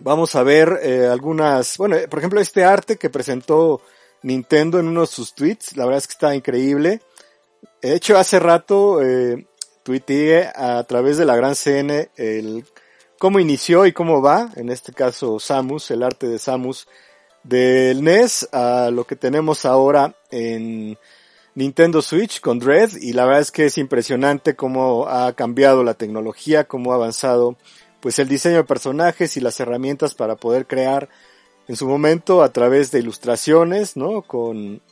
Vamos 0.00 0.34
a 0.34 0.42
ver 0.42 0.80
eh, 0.82 1.06
algunas, 1.06 1.76
bueno, 1.76 1.96
por 2.08 2.18
ejemplo, 2.18 2.40
este 2.40 2.64
arte 2.64 2.96
que 2.96 3.10
presentó 3.10 3.80
Nintendo 4.22 4.78
en 4.80 4.88
uno 4.88 5.02
de 5.02 5.06
sus 5.06 5.34
tweets. 5.34 5.76
La 5.76 5.84
verdad 5.84 5.98
es 5.98 6.06
que 6.06 6.12
está 6.12 6.34
increíble. 6.34 7.00
De 7.82 7.94
hecho, 7.94 8.16
hace 8.16 8.40
rato 8.40 9.02
eh, 9.02 9.46
tuiteé 9.82 10.50
a 10.54 10.82
través 10.84 11.18
de 11.18 11.26
la 11.26 11.36
gran 11.36 11.54
CN 11.54 12.10
el 12.16 12.64
cómo 13.18 13.40
inició 13.40 13.86
y 13.86 13.92
cómo 13.92 14.22
va, 14.22 14.50
en 14.56 14.70
este 14.70 14.92
caso 14.92 15.38
Samus, 15.38 15.90
el 15.90 16.02
arte 16.02 16.28
de 16.28 16.38
Samus 16.38 16.86
del 17.42 18.02
NES 18.02 18.48
a 18.52 18.90
lo 18.90 19.04
que 19.04 19.16
tenemos 19.16 19.64
ahora 19.64 20.14
en 20.30 20.98
Nintendo 21.54 22.02
Switch 22.02 22.40
con 22.40 22.58
Dread 22.58 22.96
y 23.00 23.12
la 23.12 23.26
verdad 23.26 23.42
es 23.42 23.52
que 23.52 23.66
es 23.66 23.78
impresionante 23.78 24.56
cómo 24.56 25.06
ha 25.06 25.32
cambiado 25.34 25.84
la 25.84 25.94
tecnología, 25.94 26.64
cómo 26.64 26.92
ha 26.92 26.96
avanzado 26.96 27.56
pues 28.00 28.18
el 28.18 28.28
diseño 28.28 28.56
de 28.56 28.64
personajes 28.64 29.36
y 29.36 29.40
las 29.40 29.60
herramientas 29.60 30.14
para 30.14 30.36
poder 30.36 30.66
crear 30.66 31.08
en 31.68 31.76
su 31.76 31.86
momento 31.86 32.42
a 32.42 32.52
través 32.52 32.90
de 32.90 32.98
ilustraciones, 32.98 33.96
¿no? 33.96 34.22
Con 34.22 34.82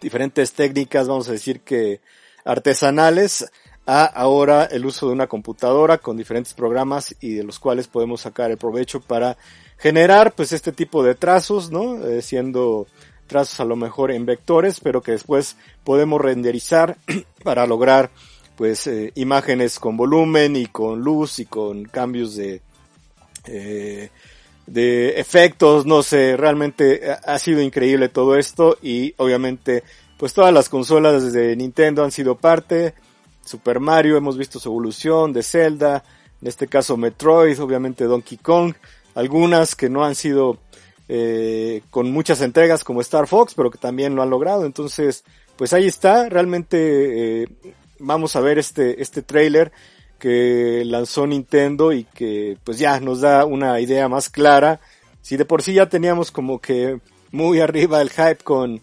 diferentes 0.00 0.52
técnicas, 0.52 1.08
vamos 1.08 1.28
a 1.28 1.32
decir 1.32 1.60
que 1.60 2.00
artesanales, 2.44 3.50
a 3.86 4.04
ahora 4.04 4.64
el 4.64 4.86
uso 4.86 5.06
de 5.06 5.12
una 5.12 5.26
computadora 5.26 5.98
con 5.98 6.16
diferentes 6.16 6.54
programas 6.54 7.14
y 7.20 7.34
de 7.34 7.44
los 7.44 7.58
cuales 7.58 7.88
podemos 7.88 8.20
sacar 8.20 8.50
el 8.50 8.56
provecho 8.56 9.00
para 9.00 9.36
generar 9.76 10.32
pues 10.32 10.52
este 10.52 10.72
tipo 10.72 11.02
de 11.02 11.14
trazos, 11.14 11.70
¿no? 11.70 12.04
Eh, 12.06 12.22
siendo 12.22 12.86
trazos 13.26 13.60
a 13.60 13.64
lo 13.64 13.76
mejor 13.76 14.12
en 14.12 14.26
vectores, 14.26 14.78
pero 14.80 15.02
que 15.02 15.12
después 15.12 15.56
podemos 15.84 16.20
renderizar 16.20 16.96
para 17.42 17.66
lograr 17.66 18.10
pues 18.56 18.86
eh, 18.86 19.12
imágenes 19.16 19.80
con 19.80 19.96
volumen 19.96 20.54
y 20.54 20.66
con 20.66 21.00
luz 21.00 21.38
y 21.40 21.46
con 21.46 21.84
cambios 21.84 22.36
de 22.36 22.60
eh, 23.46 24.10
de 24.66 25.20
efectos, 25.20 25.86
no 25.86 26.04
sé, 26.04 26.36
realmente 26.36 27.00
ha 27.24 27.38
sido 27.40 27.60
increíble 27.60 28.08
todo 28.08 28.36
esto 28.36 28.78
y 28.80 29.12
obviamente 29.16 29.82
pues 30.16 30.32
todas 30.32 30.54
las 30.54 30.68
consolas 30.68 31.32
de 31.32 31.56
Nintendo 31.56 32.04
han 32.04 32.12
sido 32.12 32.36
parte, 32.36 32.94
Super 33.44 33.80
Mario, 33.80 34.16
hemos 34.16 34.38
visto 34.38 34.58
su 34.58 34.68
evolución 34.68 35.32
de 35.32 35.42
Zelda, 35.42 36.04
en 36.40 36.48
este 36.48 36.66
caso 36.66 36.96
Metroid, 36.96 37.60
obviamente 37.60 38.04
Donkey 38.04 38.38
Kong, 38.38 38.74
algunas 39.14 39.74
que 39.74 39.88
no 39.88 40.04
han 40.04 40.14
sido 40.14 40.58
eh, 41.08 41.82
con 41.90 42.10
muchas 42.10 42.40
entregas 42.40 42.84
como 42.84 43.00
Star 43.00 43.26
Fox, 43.26 43.54
pero 43.54 43.70
que 43.70 43.78
también 43.78 44.14
lo 44.14 44.22
han 44.22 44.30
logrado. 44.30 44.64
Entonces, 44.64 45.24
pues 45.56 45.72
ahí 45.72 45.86
está, 45.86 46.28
realmente 46.28 47.42
eh, 47.42 47.48
vamos 47.98 48.36
a 48.36 48.40
ver 48.40 48.58
este, 48.58 49.02
este 49.02 49.22
trailer 49.22 49.72
que 50.18 50.84
lanzó 50.86 51.26
Nintendo 51.26 51.92
y 51.92 52.04
que 52.04 52.56
pues 52.64 52.78
ya 52.78 53.00
nos 53.00 53.20
da 53.20 53.44
una 53.44 53.80
idea 53.80 54.08
más 54.08 54.30
clara. 54.30 54.80
Si 55.20 55.36
de 55.36 55.44
por 55.44 55.62
sí 55.62 55.74
ya 55.74 55.88
teníamos 55.88 56.30
como 56.30 56.60
que 56.60 57.00
muy 57.30 57.60
arriba 57.60 58.00
el 58.00 58.10
hype 58.10 58.38
con 58.44 58.80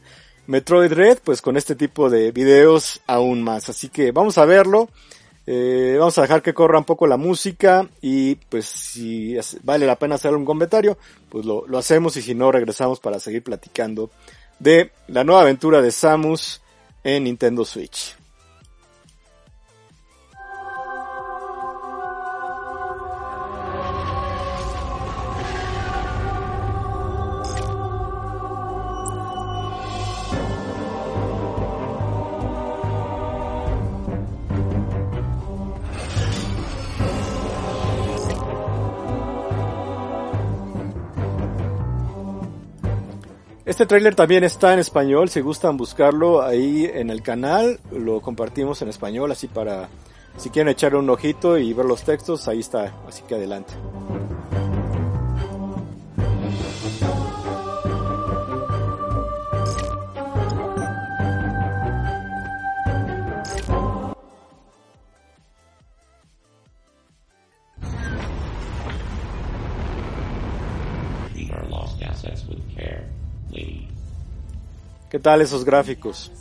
Metroid 0.50 0.92
Red, 0.92 1.20
pues 1.24 1.44
con 1.44 1.58
este 1.58 1.76
tipo 1.76 2.10
de 2.10 2.32
videos 2.32 3.02
aún 3.06 3.44
más. 3.44 3.70
Así 3.70 3.90
que 3.90 4.12
vamos 4.12 4.40
a 4.40 4.46
verlo. 4.46 4.90
Eh, 5.46 5.96
vamos 6.00 6.18
a 6.18 6.24
dejar 6.24 6.42
que 6.42 6.56
corra 6.56 6.80
un 6.80 6.86
poco 6.86 7.06
la 7.06 7.18
música 7.18 7.88
y 8.02 8.34
pues 8.36 8.66
si 8.66 9.38
vale 9.64 9.86
la 9.86 9.96
pena 9.96 10.16
hacer 10.16 10.34
un 10.34 10.46
comentario, 10.46 10.98
pues 11.30 11.46
lo, 11.46 11.68
lo 11.68 11.78
hacemos 11.78 12.18
y 12.18 12.24
si 12.24 12.34
no 12.34 12.52
regresamos 12.52 13.00
para 13.00 13.20
seguir 13.20 13.44
platicando 13.44 14.10
de 14.58 14.92
la 15.08 15.24
nueva 15.24 15.42
aventura 15.42 15.84
de 15.84 15.92
Samus 15.92 16.62
en 17.04 17.26
Nintendo 17.26 17.64
Switch. 17.64 18.19
Este 43.70 43.86
tráiler 43.86 44.16
también 44.16 44.44
está 44.44 44.74
en 44.74 44.80
español, 44.80 45.30
si 45.30 45.42
gustan 45.42 45.78
buscarlo 45.78 46.42
ahí 46.42 46.90
en 46.92 47.12
el 47.12 47.22
canal, 47.22 47.80
lo 47.92 48.20
compartimos 48.20 48.82
en 48.82 48.90
español, 48.90 49.32
así 49.32 49.48
para 49.48 49.90
si 50.38 50.50
quieren 50.50 50.72
echar 50.72 50.96
un 50.96 51.08
ojito 51.08 51.56
y 51.56 51.72
ver 51.74 51.86
los 51.86 52.02
textos, 52.02 52.48
ahí 52.48 52.62
está, 52.62 52.96
así 53.08 53.22
que 53.28 53.36
adelante. 53.36 53.76
¿Qué 75.20 75.24
tal 75.24 75.42
esos 75.42 75.66
gráficos? 75.66 76.32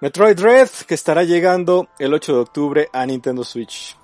Metroid 0.00 0.34
Dread, 0.34 0.70
que 0.86 0.94
estará 0.94 1.24
llegando 1.24 1.88
el 1.98 2.14
8 2.14 2.32
de 2.32 2.38
octubre 2.38 2.88
a 2.94 3.04
Nintendo 3.04 3.44
Switch. 3.44 3.94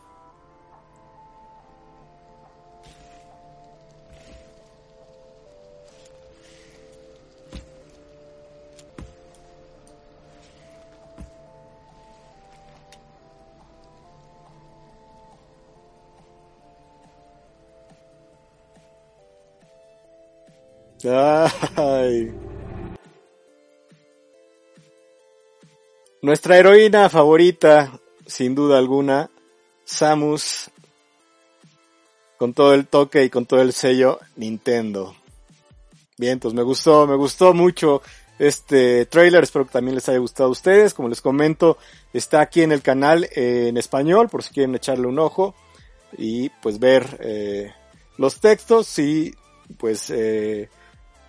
Nuestra 26.23 26.57
heroína 26.57 27.11
favorita, 27.11 28.01
sin 28.27 28.55
duda 28.55 28.79
alguna, 28.79 29.31
Samus, 29.85 30.71
con 32.39 32.55
todo 32.55 32.73
el 32.73 32.87
toque 32.87 33.25
y 33.25 33.29
con 33.29 33.45
todo 33.45 33.61
el 33.61 33.75
sello 33.75 34.19
Nintendo. 34.37 35.15
Bien, 36.17 36.39
pues 36.39 36.55
me 36.55 36.63
gustó, 36.63 37.07
me 37.07 37.17
gustó 37.17 37.53
mucho 37.53 38.01
este 38.39 39.05
trailer, 39.05 39.45
espero 39.45 39.67
que 39.67 39.73
también 39.73 39.97
les 39.97 40.09
haya 40.09 40.19
gustado 40.19 40.49
a 40.49 40.53
ustedes, 40.53 40.95
como 40.95 41.11
les 41.11 41.21
comento, 41.21 41.77
está 42.15 42.41
aquí 42.41 42.63
en 42.63 42.73
el 42.73 42.81
canal 42.81 43.29
en 43.33 43.77
español, 43.77 44.31
por 44.31 44.43
si 44.43 44.55
quieren 44.55 44.75
echarle 44.75 45.07
un 45.07 45.19
ojo 45.19 45.55
y 46.17 46.49
pues 46.63 46.79
ver 46.79 47.19
eh, 47.21 47.75
los 48.17 48.41
textos 48.41 48.99
y 48.99 49.35
pues 49.77 50.09
eh, 50.09 50.71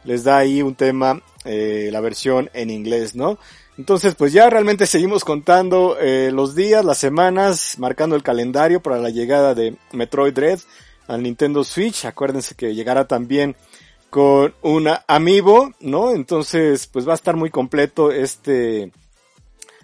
les 0.05 0.23
da 0.23 0.37
ahí 0.37 0.61
un 0.61 0.75
tema, 0.75 1.21
eh, 1.43 1.89
la 1.91 1.99
versión 1.99 2.49
en 2.53 2.69
inglés, 2.69 3.15
¿no? 3.15 3.37
Entonces, 3.77 4.15
pues 4.15 4.31
ya 4.31 4.49
realmente 4.49 4.85
seguimos 4.85 5.25
contando 5.25 5.97
eh, 5.99 6.31
los 6.33 6.55
días, 6.55 6.85
las 6.85 6.97
semanas, 6.97 7.75
marcando 7.77 8.15
el 8.15 8.23
calendario 8.23 8.81
para 8.81 8.99
la 8.99 9.09
llegada 9.09 9.53
de 9.53 9.75
Metroid 9.91 10.33
Dread 10.33 10.59
al 11.07 11.23
Nintendo 11.23 11.63
Switch. 11.63 12.05
Acuérdense 12.05 12.55
que 12.55 12.73
llegará 12.73 13.05
también 13.05 13.55
con 14.09 14.53
una 14.61 15.03
Amiibo, 15.07 15.73
¿no? 15.81 16.11
Entonces, 16.11 16.87
pues 16.87 17.05
va 17.05 17.11
a 17.11 17.15
estar 17.15 17.35
muy 17.35 17.49
completo 17.49 18.11
este 18.11 18.93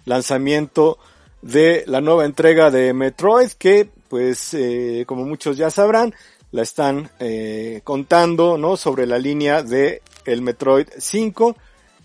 lanzamiento 0.06 0.98
de 1.42 1.84
la 1.86 2.00
nueva 2.00 2.24
entrega 2.24 2.70
de 2.70 2.94
Metroid 2.94 3.50
que, 3.58 3.90
pues, 4.08 4.54
eh, 4.54 5.04
como 5.06 5.26
muchos 5.26 5.58
ya 5.58 5.70
sabrán, 5.70 6.14
la 6.50 6.62
están 6.62 7.10
eh, 7.18 7.82
contando, 7.84 8.56
¿no? 8.56 8.78
Sobre 8.78 9.06
la 9.06 9.18
línea 9.18 9.62
de 9.62 10.00
el 10.24 10.42
Metroid 10.42 10.88
5, 10.96 11.56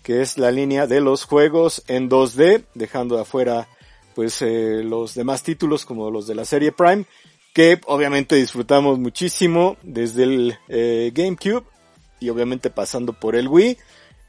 que 0.02 0.22
es 0.22 0.38
la 0.38 0.50
línea 0.50 0.86
de 0.86 1.00
los 1.00 1.24
juegos 1.24 1.82
en 1.88 2.08
2D, 2.08 2.64
dejando 2.74 3.16
de 3.16 3.22
afuera, 3.22 3.68
pues, 4.14 4.42
eh, 4.42 4.82
los 4.84 5.14
demás 5.14 5.42
títulos 5.42 5.84
como 5.84 6.10
los 6.10 6.26
de 6.26 6.34
la 6.34 6.44
serie 6.44 6.72
Prime, 6.72 7.04
que 7.52 7.80
obviamente 7.86 8.36
disfrutamos 8.36 8.98
muchísimo 8.98 9.76
desde 9.82 10.24
el 10.24 10.58
eh, 10.68 11.10
GameCube 11.14 11.64
y 12.20 12.28
obviamente 12.30 12.70
pasando 12.70 13.12
por 13.12 13.36
el 13.36 13.48
Wii, 13.48 13.78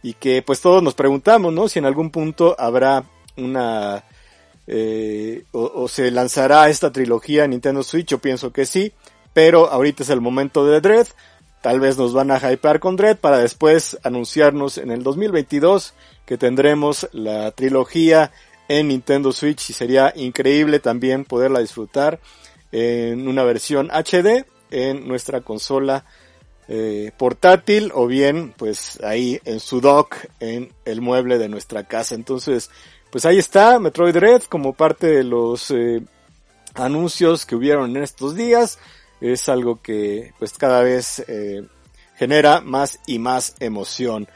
y 0.01 0.13
que 0.13 0.41
pues 0.41 0.61
todos 0.61 0.81
nos 0.81 0.93
preguntamos, 0.93 1.53
¿no? 1.53 1.67
Si 1.67 1.79
en 1.79 1.85
algún 1.85 2.09
punto 2.09 2.55
habrá 2.57 3.03
una 3.35 4.03
eh, 4.67 5.45
o, 5.51 5.87
se 5.87 6.11
lanzará 6.11 6.69
esta 6.69 6.91
trilogía 6.91 7.43
en 7.43 7.51
Nintendo 7.51 7.81
Switch, 7.81 8.09
yo 8.09 8.19
pienso 8.19 8.53
que 8.53 8.65
sí, 8.65 8.93
pero 9.33 9.69
ahorita 9.69 10.03
es 10.03 10.09
el 10.09 10.21
momento 10.21 10.65
de 10.65 10.79
Dread. 10.79 11.07
Tal 11.61 11.79
vez 11.79 11.97
nos 11.97 12.13
van 12.13 12.31
a 12.31 12.37
hypear 12.51 12.79
con 12.79 12.95
Dread 12.95 13.17
para 13.17 13.39
después 13.39 13.97
anunciarnos 14.03 14.77
en 14.77 14.91
el 14.91 15.03
2022 15.03 15.93
que 16.25 16.37
tendremos 16.37 17.09
la 17.11 17.51
trilogía 17.51 18.31
en 18.69 18.87
Nintendo 18.87 19.33
Switch 19.33 19.69
y 19.69 19.73
sería 19.73 20.13
increíble 20.15 20.79
también 20.79 21.25
poderla 21.25 21.59
disfrutar 21.59 22.19
en 22.71 23.27
una 23.27 23.43
versión 23.43 23.89
HD 23.91 24.45
en 24.71 25.07
nuestra 25.07 25.41
consola 25.41 26.05
eh, 26.69 27.11
portátil 27.17 27.91
o 27.93 28.05
bien 28.05 28.53
pues 28.55 28.99
ahí 29.03 29.41
en 29.43 29.59
su 29.59 29.81
dock 29.81 30.15
en 30.39 30.71
el 30.85 31.01
mueble 31.01 31.39
de 31.39 31.49
nuestra 31.49 31.83
casa. 31.83 32.15
Entonces 32.15 32.69
pues 33.09 33.25
ahí 33.25 33.37
está 33.37 33.79
Metroid 33.79 34.15
Red 34.15 34.43
como 34.43 34.73
parte 34.73 35.07
de 35.07 35.23
los 35.23 35.71
eh, 35.71 36.03
anuncios 36.75 37.45
que 37.45 37.55
hubieron 37.55 37.97
en 37.97 38.03
estos 38.03 38.35
días 38.35 38.77
es 39.21 39.49
algo 39.49 39.81
que 39.81 40.33
pues 40.39 40.53
cada 40.53 40.81
vez 40.81 41.23
eh, 41.27 41.65
genera 42.15 42.61
más 42.61 42.99
y 43.07 43.19
más 43.19 43.55
emoción. 43.59 44.27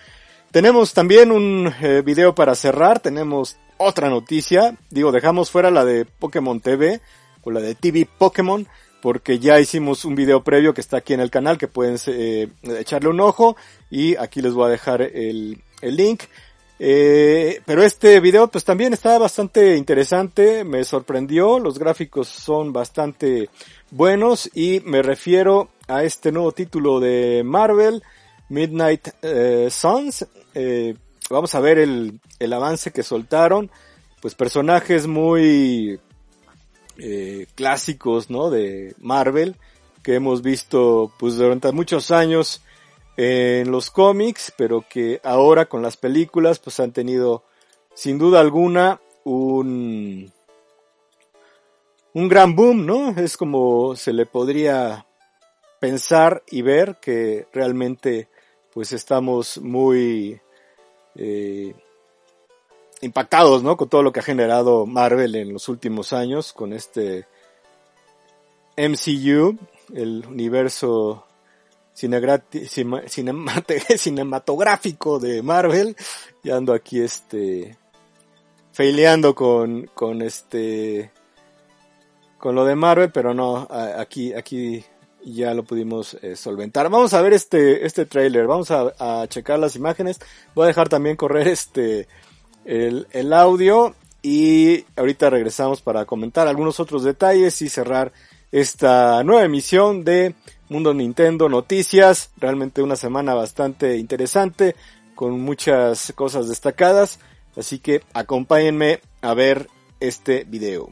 Tenemos 0.51 0.93
también 0.93 1.31
un 1.31 1.73
eh, 1.81 2.01
video 2.05 2.35
para 2.35 2.55
cerrar, 2.55 2.99
tenemos 2.99 3.57
otra 3.77 4.09
noticia, 4.09 4.77
digo, 4.89 5.11
dejamos 5.11 5.49
fuera 5.49 5.71
la 5.71 5.83
de 5.83 6.05
Pokémon 6.05 6.59
TV 6.61 7.01
o 7.41 7.51
la 7.51 7.59
de 7.59 7.75
TV 7.75 8.07
Pokémon, 8.17 8.67
porque 9.01 9.39
ya 9.39 9.59
hicimos 9.59 10.05
un 10.05 10.15
video 10.15 10.43
previo 10.43 10.73
que 10.73 10.81
está 10.81 10.97
aquí 10.97 11.13
en 11.13 11.19
el 11.19 11.31
canal 11.31 11.57
que 11.57 11.67
pueden 11.67 11.97
eh, 12.07 12.47
echarle 12.79 13.09
un 13.09 13.19
ojo 13.19 13.57
y 13.89 14.15
aquí 14.15 14.41
les 14.41 14.53
voy 14.53 14.67
a 14.67 14.71
dejar 14.71 15.01
el, 15.01 15.61
el 15.81 15.95
link. 15.95 16.23
Eh, 16.79 17.62
pero 17.65 17.83
este 17.83 18.19
video 18.19 18.47
pues 18.47 18.63
también 18.63 18.93
está 18.93 19.17
bastante 19.17 19.77
interesante, 19.77 20.63
me 20.63 20.83
sorprendió, 20.83 21.59
los 21.59 21.79
gráficos 21.79 22.27
son 22.27 22.73
bastante 22.73 23.49
buenos 23.91 24.49
y 24.53 24.81
me 24.81 25.01
refiero 25.01 25.69
a 25.88 26.03
este 26.03 26.31
nuevo 26.31 26.51
título 26.51 26.99
de 26.99 27.43
Marvel, 27.45 28.03
Midnight 28.49 29.09
eh, 29.21 29.67
Suns. 29.69 30.25
Eh, 30.55 30.95
vamos 31.29 31.53
a 31.55 31.59
ver 31.59 31.77
el, 31.77 32.19
el, 32.39 32.53
avance 32.53 32.91
que 32.91 33.03
soltaron, 33.03 33.69
pues 34.21 34.36
personajes 34.36 35.07
muy 35.07 35.99
eh, 36.97 37.47
clásicos, 37.55 38.29
¿no? 38.29 38.49
De 38.49 38.95
Marvel 38.99 39.55
que 40.03 40.15
hemos 40.15 40.41
visto 40.41 41.12
pues 41.17 41.38
durante 41.38 41.71
muchos 41.71 42.12
años 42.12 42.62
en 43.17 43.71
los 43.71 43.91
cómics, 43.91 44.54
pero 44.58 44.84
que 44.88 45.19
ahora 45.23 45.65
con 45.65 45.82
las 45.82 45.97
películas 45.97 46.60
pues 46.60 46.80
han 46.80 46.91
tenido 46.91 47.43
sin 47.93 48.17
duda 48.17 48.39
alguna 48.39 48.99
un 49.23 50.32
un 52.13 52.28
gran 52.28 52.56
boom, 52.56 52.86
¿no? 52.86 53.10
Es 53.17 53.38
como 53.38 53.95
se 53.95 54.13
le 54.13 54.26
podría 54.26 55.06
pensar 55.80 56.43
y 56.49 56.62
ver 56.62 56.97
que 57.02 57.47
realmente 57.52 58.30
pues 58.73 58.91
estamos 58.93 59.58
muy 59.60 60.39
eh, 61.15 61.73
impactados, 63.02 63.63
¿no? 63.63 63.78
Con 63.78 63.89
todo 63.89 64.02
lo 64.02 64.12
que 64.12 64.19
ha 64.19 64.23
generado 64.23 64.86
Marvel 64.86 65.36
en 65.36 65.54
los 65.54 65.69
últimos 65.69 66.13
años, 66.13 66.54
con 66.54 66.73
este 66.73 67.28
MCU, 68.78 69.58
el 69.93 70.26
universo 70.28 71.26
cinematográfico 73.97 75.19
de 75.19 75.41
Marvel, 75.41 75.95
y 76.43 76.49
ando 76.49 76.73
aquí 76.73 77.01
este, 77.01 77.77
faileando 78.71 79.36
con, 79.36 79.89
con 79.93 80.21
este, 80.21 81.12
con 82.38 82.56
lo 82.56 82.65
de 82.65 82.75
Marvel, 82.75 83.12
pero 83.12 83.34
no, 83.34 83.67
aquí, 83.69 84.34
aquí 84.34 84.84
ya 85.25 85.53
lo 85.53 85.63
pudimos 85.63 86.15
eh, 86.21 86.36
solventar. 86.36 86.89
Vamos 86.89 87.13
a 87.13 87.21
ver 87.21 87.34
este, 87.34 87.86
este 87.86 88.06
trailer, 88.06 88.47
vamos 88.47 88.71
a, 88.71 89.27
checar 89.27 89.60
las 89.60 89.75
imágenes, 89.75 90.19
voy 90.53 90.65
a 90.65 90.67
dejar 90.67 90.89
también 90.89 91.15
correr 91.15 91.47
este, 91.47 92.08
el, 92.65 93.08
el 93.12 93.34
audio. 93.34 93.95
Y 94.25 94.86
ahorita 94.95 95.29
regresamos 95.29 95.82
para 95.82 96.06
comentar 96.06 96.47
algunos 96.47 96.79
otros 96.79 97.03
detalles 97.03 97.62
y 97.62 97.67
cerrar 97.67 98.13
esta 98.53 99.23
nueva 99.23 99.43
emisión 99.43 100.06
de 100.06 100.36
Mundo 100.73 100.95
Nintendo 100.95 101.49
Noticias. 101.49 102.31
Realmente 102.38 102.81
una 102.81 102.95
semana 102.95 103.36
bastante 103.36 103.97
interesante 103.97 104.75
con 105.13 105.39
muchas 105.39 106.12
cosas 106.15 106.49
destacadas. 106.49 107.19
Así 107.55 107.77
que 107.77 108.01
acompáñenme 108.15 108.99
a 109.21 109.36
ver 109.36 109.69
este 109.99 110.45
video. 110.45 110.89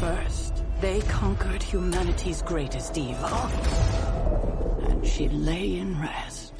First, 0.00 0.56
they 0.80 1.00
conquered 1.02 1.62
humanity's 1.62 2.42
greatest 2.42 2.98
evil. 2.98 3.14
And 4.88 5.06
she 5.06 5.28
lay 5.28 5.78
in 5.78 6.02
rest. 6.02 6.52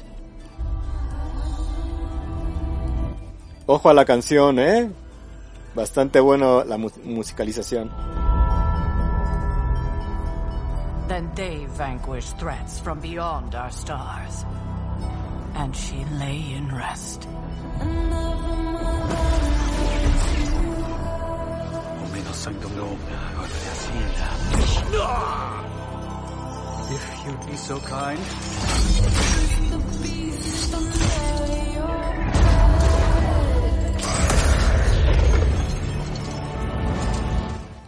Ojo 3.65 3.89
a 3.89 3.93
la 3.93 4.05
canción, 4.05 4.59
¿eh? 4.59 4.89
Bastante 5.75 6.21
bueno 6.21 6.63
la 6.63 6.77
mu 6.77 6.89
musicalización. 7.03 7.91
Then 11.09 11.29
they 11.35 11.65
vanquished 11.77 12.37
threats 12.39 12.79
from 12.79 13.01
beyond 13.01 13.53
our 13.55 13.69
stars. 13.71 14.45
And 15.55 15.75
she 15.75 16.05
lay 16.17 16.53
in 16.55 16.73
rest. 16.73 17.27
If 26.87 27.25
you'd 27.25 27.45
be 27.47 27.57
so 27.57 27.79
kind. 27.81 28.19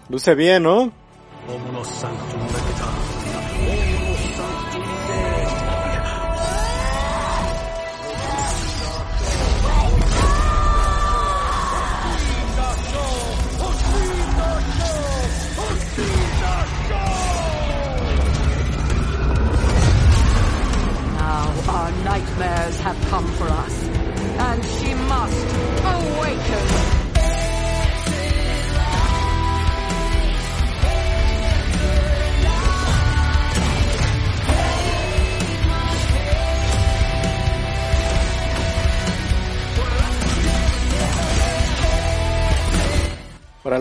Luce 0.09 0.35
bien, 0.35 0.63
¿no? 0.63 0.91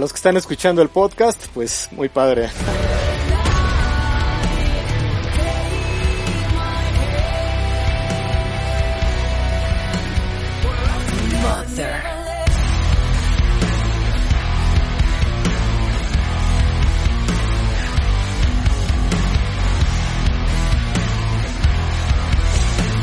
Los 0.07 0.13
que 0.13 0.19
están 0.19 0.37
escuchando 0.37 0.83
el 0.83 0.89
podcast, 0.89 1.49
pues 1.53 1.89
muy 1.91 2.09
padre. 2.09 2.49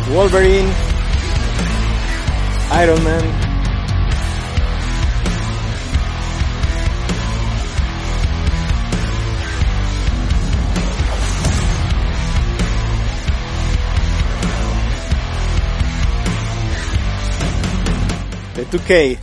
Wolverine, 0.09 0.69
Iron 2.81 3.03
Man, 3.03 3.52
2K. 18.73 19.19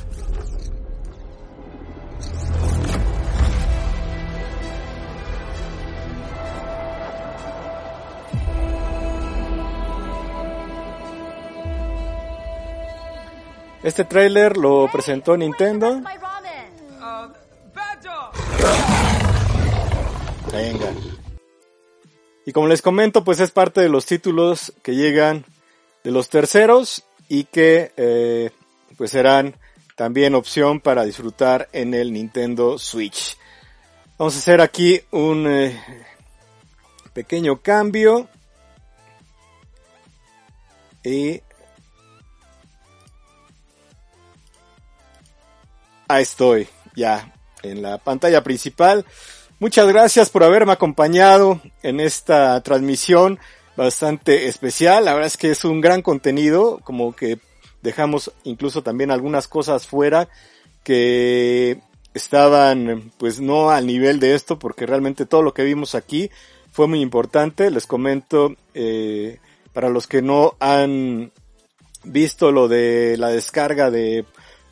Este 13.83 14.05
tráiler 14.05 14.57
lo 14.57 14.89
presentó 14.93 15.37
Nintendo. 15.37 16.01
Venga. 20.53 20.93
Y 22.47 22.53
como 22.53 22.69
les 22.69 22.83
comento, 22.83 23.25
pues 23.25 23.41
es 23.41 23.51
parte 23.51 23.81
de 23.81 23.89
los 23.89 24.07
títulos 24.07 24.73
que 24.85 24.95
llegan 24.95 25.45
de 26.05 26.13
los 26.13 26.29
terceros 26.29 27.05
y 27.29 27.45
que 27.45 27.93
eh, 27.97 28.51
pues 29.01 29.13
serán 29.13 29.55
también 29.97 30.35
opción 30.35 30.79
para 30.79 31.05
disfrutar 31.05 31.71
en 31.73 31.95
el 31.95 32.13
Nintendo 32.13 32.79
Switch. 32.79 33.35
Vamos 34.19 34.37
a 34.37 34.41
hacer 34.41 34.61
aquí 34.61 35.01
un 35.11 35.47
eh, 35.51 35.83
pequeño 37.15 37.63
cambio. 37.63 38.29
Y 41.03 41.41
ahí 46.07 46.23
estoy, 46.23 46.69
ya 46.95 47.33
en 47.63 47.81
la 47.81 47.97
pantalla 47.97 48.45
principal. 48.45 49.07
Muchas 49.61 49.89
gracias 49.89 50.29
por 50.29 50.45
haberme 50.45 50.73
acompañado 50.73 51.59
en 51.83 52.01
esta 52.01 52.61
transmisión 52.61 53.39
bastante 53.79 54.49
especial. 54.49 55.07
La 55.07 55.15
verdad 55.15 55.29
es 55.29 55.39
que 55.39 55.53
es 55.53 55.65
un 55.65 55.81
gran 55.81 56.03
contenido, 56.03 56.81
como 56.85 57.17
que 57.17 57.39
dejamos 57.83 58.33
incluso 58.45 58.83
también 58.83 59.11
algunas 59.11 59.49
cosas 59.49 59.87
fuera 59.87 60.29
que 60.83 61.81
estaban 62.15 63.13
pues 63.19 63.41
no 63.41 63.71
al 63.71 63.87
nivel 63.87 64.21
de 64.21 64.35
esto 64.35 64.59
porque 64.59 64.87
realmente 64.87 65.27
todo 65.27 65.43
lo 65.43 65.55
que 65.55 65.65
vimos 65.65 65.95
aquí 65.95 66.31
fue 66.73 66.87
muy 66.87 67.01
importante. 67.01 67.71
Les 67.71 67.87
comento 67.87 68.55
eh, 68.75 69.39
para 69.73 69.89
los 69.89 70.07
que 70.07 70.23
no 70.23 70.55
han 70.61 71.33
visto 72.05 72.53
lo 72.53 72.69
de 72.69 73.17
la 73.19 73.29
descarga 73.29 73.91
de 73.91 74.25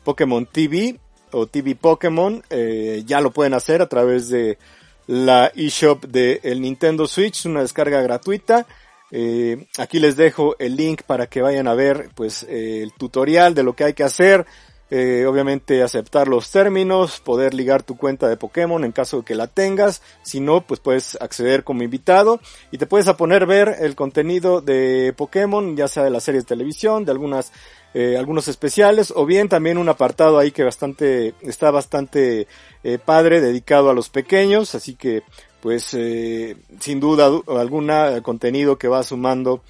Pokémon 0.03 0.45
TV 0.45 0.99
o 1.31 1.45
TV 1.45 1.75
Pokémon, 1.75 2.43
eh, 2.49 3.03
ya 3.05 3.21
lo 3.21 3.31
pueden 3.31 3.53
hacer 3.53 3.81
a 3.81 3.89
través 3.89 4.29
de 4.29 4.57
la 5.05 5.51
eShop 5.55 6.05
de 6.05 6.39
el 6.43 6.61
Nintendo 6.61 7.07
Switch, 7.07 7.45
una 7.45 7.61
descarga 7.61 8.01
gratuita. 8.01 8.65
Eh, 9.11 9.67
aquí 9.77 9.99
les 9.99 10.15
dejo 10.15 10.55
el 10.59 10.75
link 10.75 11.03
para 11.03 11.27
que 11.27 11.41
vayan 11.41 11.67
a 11.67 11.73
ver 11.73 12.09
pues 12.15 12.43
eh, 12.43 12.81
el 12.83 12.93
tutorial 12.93 13.55
de 13.55 13.63
lo 13.63 13.73
que 13.73 13.83
hay 13.85 13.93
que 13.93 14.03
hacer. 14.03 14.45
Eh, 14.91 15.27
obviamente 15.27 15.83
aceptar 15.83 16.27
los 16.27 16.49
términos, 16.49 17.19
poder 17.19 17.53
ligar 17.53 17.83
tu 17.83 17.95
cuenta 17.95 18.27
de 18.27 18.37
Pokémon 18.37 18.83
en 18.83 18.91
caso 18.91 19.17
de 19.17 19.23
que 19.23 19.35
la 19.35 19.45
tengas. 19.45 20.01
Si 20.23 20.39
no, 20.39 20.61
pues 20.61 20.79
puedes 20.79 21.15
acceder 21.21 21.63
como 21.63 21.83
invitado 21.83 22.39
y 22.71 22.79
te 22.79 22.87
puedes 22.87 23.07
a 23.07 23.15
poner 23.15 23.45
ver 23.45 23.75
el 23.81 23.95
contenido 23.95 24.61
de 24.61 25.13
Pokémon, 25.15 25.77
ya 25.77 25.87
sea 25.87 26.03
de 26.03 26.09
las 26.09 26.23
series 26.23 26.45
de 26.45 26.55
televisión, 26.55 27.05
de 27.05 27.11
algunas 27.11 27.51
eh, 27.95 28.17
algunos 28.17 28.47
especiales 28.47 29.11
o 29.15 29.25
bien 29.25 29.49
también 29.49 29.79
un 29.79 29.89
apartado 29.89 30.37
ahí 30.37 30.51
que 30.51 30.63
bastante 30.63 31.33
está 31.41 31.71
bastante 31.71 32.47
eh, 32.83 32.99
padre 33.03 33.41
dedicado 33.41 33.89
a 33.89 33.95
los 33.95 34.09
pequeños, 34.09 34.75
así 34.75 34.93
que 34.93 35.23
pues 35.61 35.93
eh, 35.93 36.55
sin 36.79 36.99
duda 36.99 37.29
alguna 37.47 38.21
contenido 38.21 38.77
que 38.77 38.87
va 38.87 39.03
sumando 39.03 39.61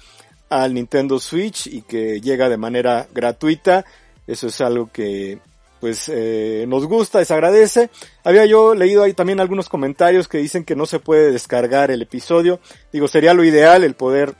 al 0.48 0.74
Nintendo 0.74 1.18
Switch 1.18 1.66
y 1.66 1.82
que 1.82 2.20
llega 2.20 2.48
de 2.48 2.56
manera 2.56 3.08
gratuita. 3.12 3.84
Eso 4.26 4.48
es 4.48 4.60
algo 4.60 4.90
que 4.92 5.38
pues 5.80 6.10
eh, 6.12 6.66
nos 6.68 6.86
gusta, 6.86 7.24
se 7.24 7.32
agradece. 7.32 7.90
Había 8.22 8.44
yo 8.44 8.74
leído 8.74 9.02
ahí 9.02 9.14
también 9.14 9.40
algunos 9.40 9.68
comentarios 9.68 10.28
que 10.28 10.38
dicen 10.38 10.64
que 10.64 10.76
no 10.76 10.86
se 10.86 10.98
puede 10.98 11.32
descargar 11.32 11.90
el 11.90 12.02
episodio. 12.02 12.60
Digo, 12.92 13.08
sería 13.08 13.32
lo 13.32 13.44
ideal 13.44 13.82
el 13.82 13.94
poder 13.94 14.34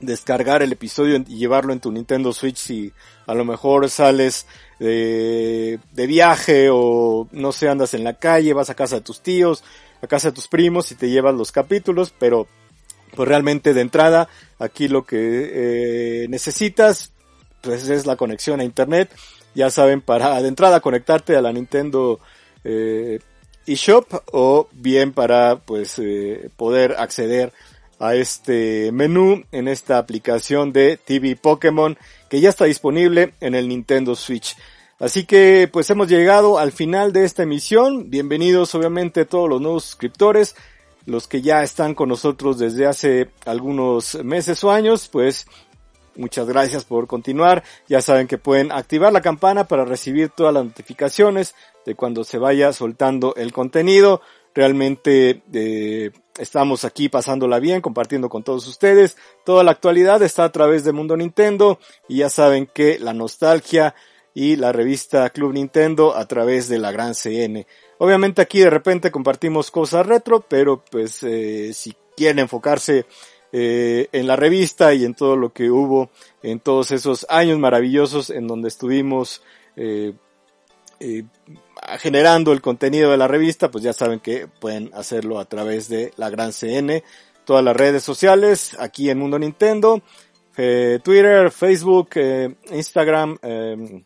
descargar 0.00 0.62
el 0.62 0.72
episodio 0.72 1.16
y 1.16 1.36
llevarlo 1.36 1.72
en 1.72 1.80
tu 1.80 1.92
Nintendo 1.92 2.32
Switch 2.32 2.56
si 2.56 2.92
a 3.26 3.34
lo 3.34 3.44
mejor 3.44 3.88
sales 3.88 4.46
de, 4.78 5.78
de 5.92 6.06
viaje 6.06 6.68
o 6.70 7.28
no 7.30 7.52
sé, 7.52 7.68
andas 7.68 7.94
en 7.94 8.04
la 8.04 8.14
calle, 8.14 8.52
vas 8.52 8.70
a 8.70 8.74
casa 8.74 8.96
de 8.96 9.02
tus 9.02 9.20
tíos, 9.20 9.62
a 10.04 10.08
casa 10.08 10.28
de 10.28 10.34
tus 10.34 10.48
primos 10.48 10.90
y 10.92 10.94
te 10.94 11.10
llevas 11.10 11.34
los 11.34 11.52
capítulos, 11.52 12.14
pero 12.18 12.46
pues 13.14 13.28
realmente 13.28 13.74
de 13.74 13.80
entrada 13.80 14.28
aquí 14.58 14.88
lo 14.88 15.04
que 15.04 15.16
eh, 15.18 16.28
necesitas 16.28 17.12
pues 17.60 17.88
es 17.88 18.06
la 18.06 18.16
conexión 18.16 18.60
a 18.60 18.64
internet 18.64 19.10
ya 19.54 19.70
saben 19.70 20.00
para 20.00 20.40
de 20.42 20.48
entrada 20.48 20.80
conectarte 20.80 21.36
a 21.36 21.42
la 21.42 21.52
Nintendo 21.52 22.20
eh, 22.64 23.20
eShop 23.66 24.06
o 24.32 24.68
bien 24.72 25.12
para 25.12 25.56
pues 25.56 25.98
eh, 25.98 26.50
poder 26.56 26.96
acceder 26.98 27.52
a 27.98 28.14
este 28.16 28.90
menú 28.92 29.44
en 29.52 29.68
esta 29.68 29.98
aplicación 29.98 30.72
de 30.72 30.96
TV 30.96 31.36
Pokémon 31.36 31.96
que 32.28 32.40
ya 32.40 32.50
está 32.50 32.64
disponible 32.64 33.34
en 33.40 33.54
el 33.54 33.68
Nintendo 33.68 34.16
Switch. 34.16 34.56
Así 35.04 35.26
que 35.26 35.68
pues 35.70 35.90
hemos 35.90 36.08
llegado 36.08 36.58
al 36.58 36.72
final 36.72 37.12
de 37.12 37.26
esta 37.26 37.42
emisión. 37.42 38.08
Bienvenidos 38.08 38.74
obviamente 38.74 39.26
todos 39.26 39.50
los 39.50 39.60
nuevos 39.60 39.84
suscriptores, 39.84 40.56
los 41.04 41.28
que 41.28 41.42
ya 41.42 41.62
están 41.62 41.94
con 41.94 42.08
nosotros 42.08 42.58
desde 42.58 42.86
hace 42.86 43.28
algunos 43.44 44.14
meses 44.24 44.64
o 44.64 44.70
años, 44.70 45.10
pues 45.12 45.46
muchas 46.16 46.46
gracias 46.46 46.86
por 46.86 47.06
continuar. 47.06 47.64
Ya 47.86 48.00
saben 48.00 48.26
que 48.26 48.38
pueden 48.38 48.72
activar 48.72 49.12
la 49.12 49.20
campana 49.20 49.68
para 49.68 49.84
recibir 49.84 50.30
todas 50.30 50.54
las 50.54 50.64
notificaciones 50.64 51.54
de 51.84 51.94
cuando 51.94 52.24
se 52.24 52.38
vaya 52.38 52.72
soltando 52.72 53.34
el 53.34 53.52
contenido. 53.52 54.22
Realmente 54.54 55.42
eh, 55.52 56.12
estamos 56.38 56.86
aquí 56.86 57.10
pasándola 57.10 57.58
bien, 57.58 57.82
compartiendo 57.82 58.30
con 58.30 58.42
todos 58.42 58.66
ustedes. 58.66 59.18
Toda 59.44 59.64
la 59.64 59.72
actualidad 59.72 60.22
está 60.22 60.44
a 60.44 60.52
través 60.52 60.82
de 60.82 60.92
Mundo 60.92 61.14
Nintendo 61.14 61.78
y 62.08 62.20
ya 62.20 62.30
saben 62.30 62.66
que 62.72 62.98
la 62.98 63.12
nostalgia 63.12 63.94
y 64.34 64.56
la 64.56 64.72
revista 64.72 65.30
Club 65.30 65.52
Nintendo 65.54 66.14
a 66.16 66.26
través 66.26 66.68
de 66.68 66.78
la 66.78 66.92
Gran 66.92 67.14
CN. 67.14 67.66
Obviamente 67.98 68.42
aquí 68.42 68.58
de 68.58 68.70
repente 68.70 69.10
compartimos 69.10 69.70
cosas 69.70 70.06
retro, 70.06 70.44
pero 70.46 70.84
pues 70.84 71.22
eh, 71.22 71.72
si 71.72 71.96
quieren 72.16 72.40
enfocarse 72.40 73.06
eh, 73.52 74.08
en 74.12 74.26
la 74.26 74.36
revista 74.36 74.92
y 74.92 75.04
en 75.04 75.14
todo 75.14 75.36
lo 75.36 75.52
que 75.52 75.70
hubo 75.70 76.10
en 76.42 76.58
todos 76.58 76.90
esos 76.90 77.24
años 77.28 77.58
maravillosos 77.58 78.30
en 78.30 78.48
donde 78.48 78.68
estuvimos 78.68 79.42
eh, 79.76 80.12
eh, 81.00 81.24
generando 81.98 82.52
el 82.52 82.60
contenido 82.60 83.10
de 83.10 83.16
la 83.16 83.28
revista, 83.28 83.70
pues 83.70 83.84
ya 83.84 83.92
saben 83.92 84.20
que 84.20 84.48
pueden 84.48 84.90
hacerlo 84.94 85.38
a 85.38 85.44
través 85.44 85.88
de 85.88 86.12
la 86.16 86.30
Gran 86.30 86.52
CN, 86.52 87.02
todas 87.44 87.64
las 87.64 87.76
redes 87.76 88.02
sociales, 88.02 88.76
aquí 88.78 89.10
en 89.10 89.18
Mundo 89.18 89.38
Nintendo, 89.38 90.02
eh, 90.56 91.00
Twitter, 91.02 91.50
Facebook, 91.50 92.10
eh, 92.14 92.54
Instagram, 92.70 93.38
eh, 93.42 94.04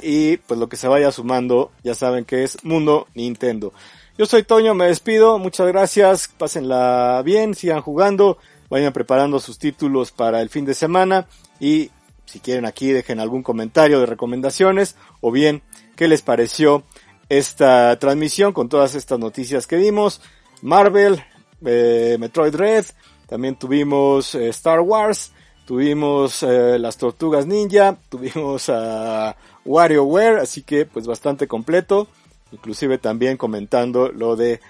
Y 0.00 0.36
pues 0.36 0.60
lo 0.60 0.68
que 0.68 0.76
se 0.76 0.88
vaya 0.88 1.10
sumando, 1.10 1.72
ya 1.82 1.94
saben 1.94 2.24
que 2.24 2.44
es 2.44 2.64
Mundo 2.64 3.08
Nintendo. 3.14 3.72
Yo 4.16 4.26
soy 4.26 4.44
Toño, 4.44 4.74
me 4.74 4.86
despido, 4.86 5.38
muchas 5.38 5.66
gracias, 5.66 6.28
pásenla 6.28 7.22
bien, 7.24 7.54
sigan 7.54 7.80
jugando, 7.80 8.38
vayan 8.70 8.92
preparando 8.92 9.40
sus 9.40 9.58
títulos 9.58 10.12
para 10.12 10.40
el 10.42 10.48
fin 10.48 10.64
de 10.64 10.74
semana 10.74 11.26
y 11.58 11.90
si 12.24 12.38
quieren 12.38 12.66
aquí 12.66 12.92
dejen 12.92 13.18
algún 13.20 13.42
comentario 13.42 13.98
de 13.98 14.06
recomendaciones 14.06 14.96
o 15.20 15.32
bien 15.32 15.62
qué 15.96 16.08
les 16.08 16.22
pareció 16.22 16.84
esta 17.28 17.98
transmisión 17.98 18.52
con 18.52 18.68
todas 18.68 18.94
estas 18.94 19.18
noticias 19.18 19.66
que 19.66 19.76
vimos. 19.76 20.20
Marvel, 20.60 21.24
eh, 21.64 22.16
Metroid 22.20 22.54
Red, 22.54 22.84
también 23.26 23.56
tuvimos 23.56 24.34
eh, 24.34 24.48
Star 24.50 24.80
Wars, 24.80 25.32
tuvimos 25.64 26.42
eh, 26.42 26.78
las 26.78 26.96
Tortugas 26.96 27.46
Ninja, 27.46 27.96
tuvimos 28.08 28.68
a 28.68 29.36
WarioWare, 29.64 30.40
así 30.40 30.62
que 30.62 30.86
pues 30.86 31.06
bastante 31.06 31.46
completo, 31.46 32.08
inclusive 32.50 32.98
también 32.98 33.36
comentando 33.36 34.10
lo 34.10 34.36
de 34.36 34.60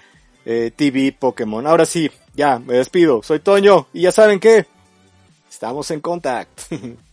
eh, 0.45 0.71
TV 0.75 1.15
Pokémon. 1.17 1.65
Ahora 1.67 1.85
sí, 1.85 2.11
ya 2.35 2.59
me 2.59 2.75
despido, 2.75 3.21
soy 3.23 3.39
Toño 3.39 3.87
y 3.93 4.01
ya 4.01 4.11
saben 4.11 4.39
que 4.39 4.65
estamos 5.49 5.89
en 5.91 6.01
contacto. 6.01 6.63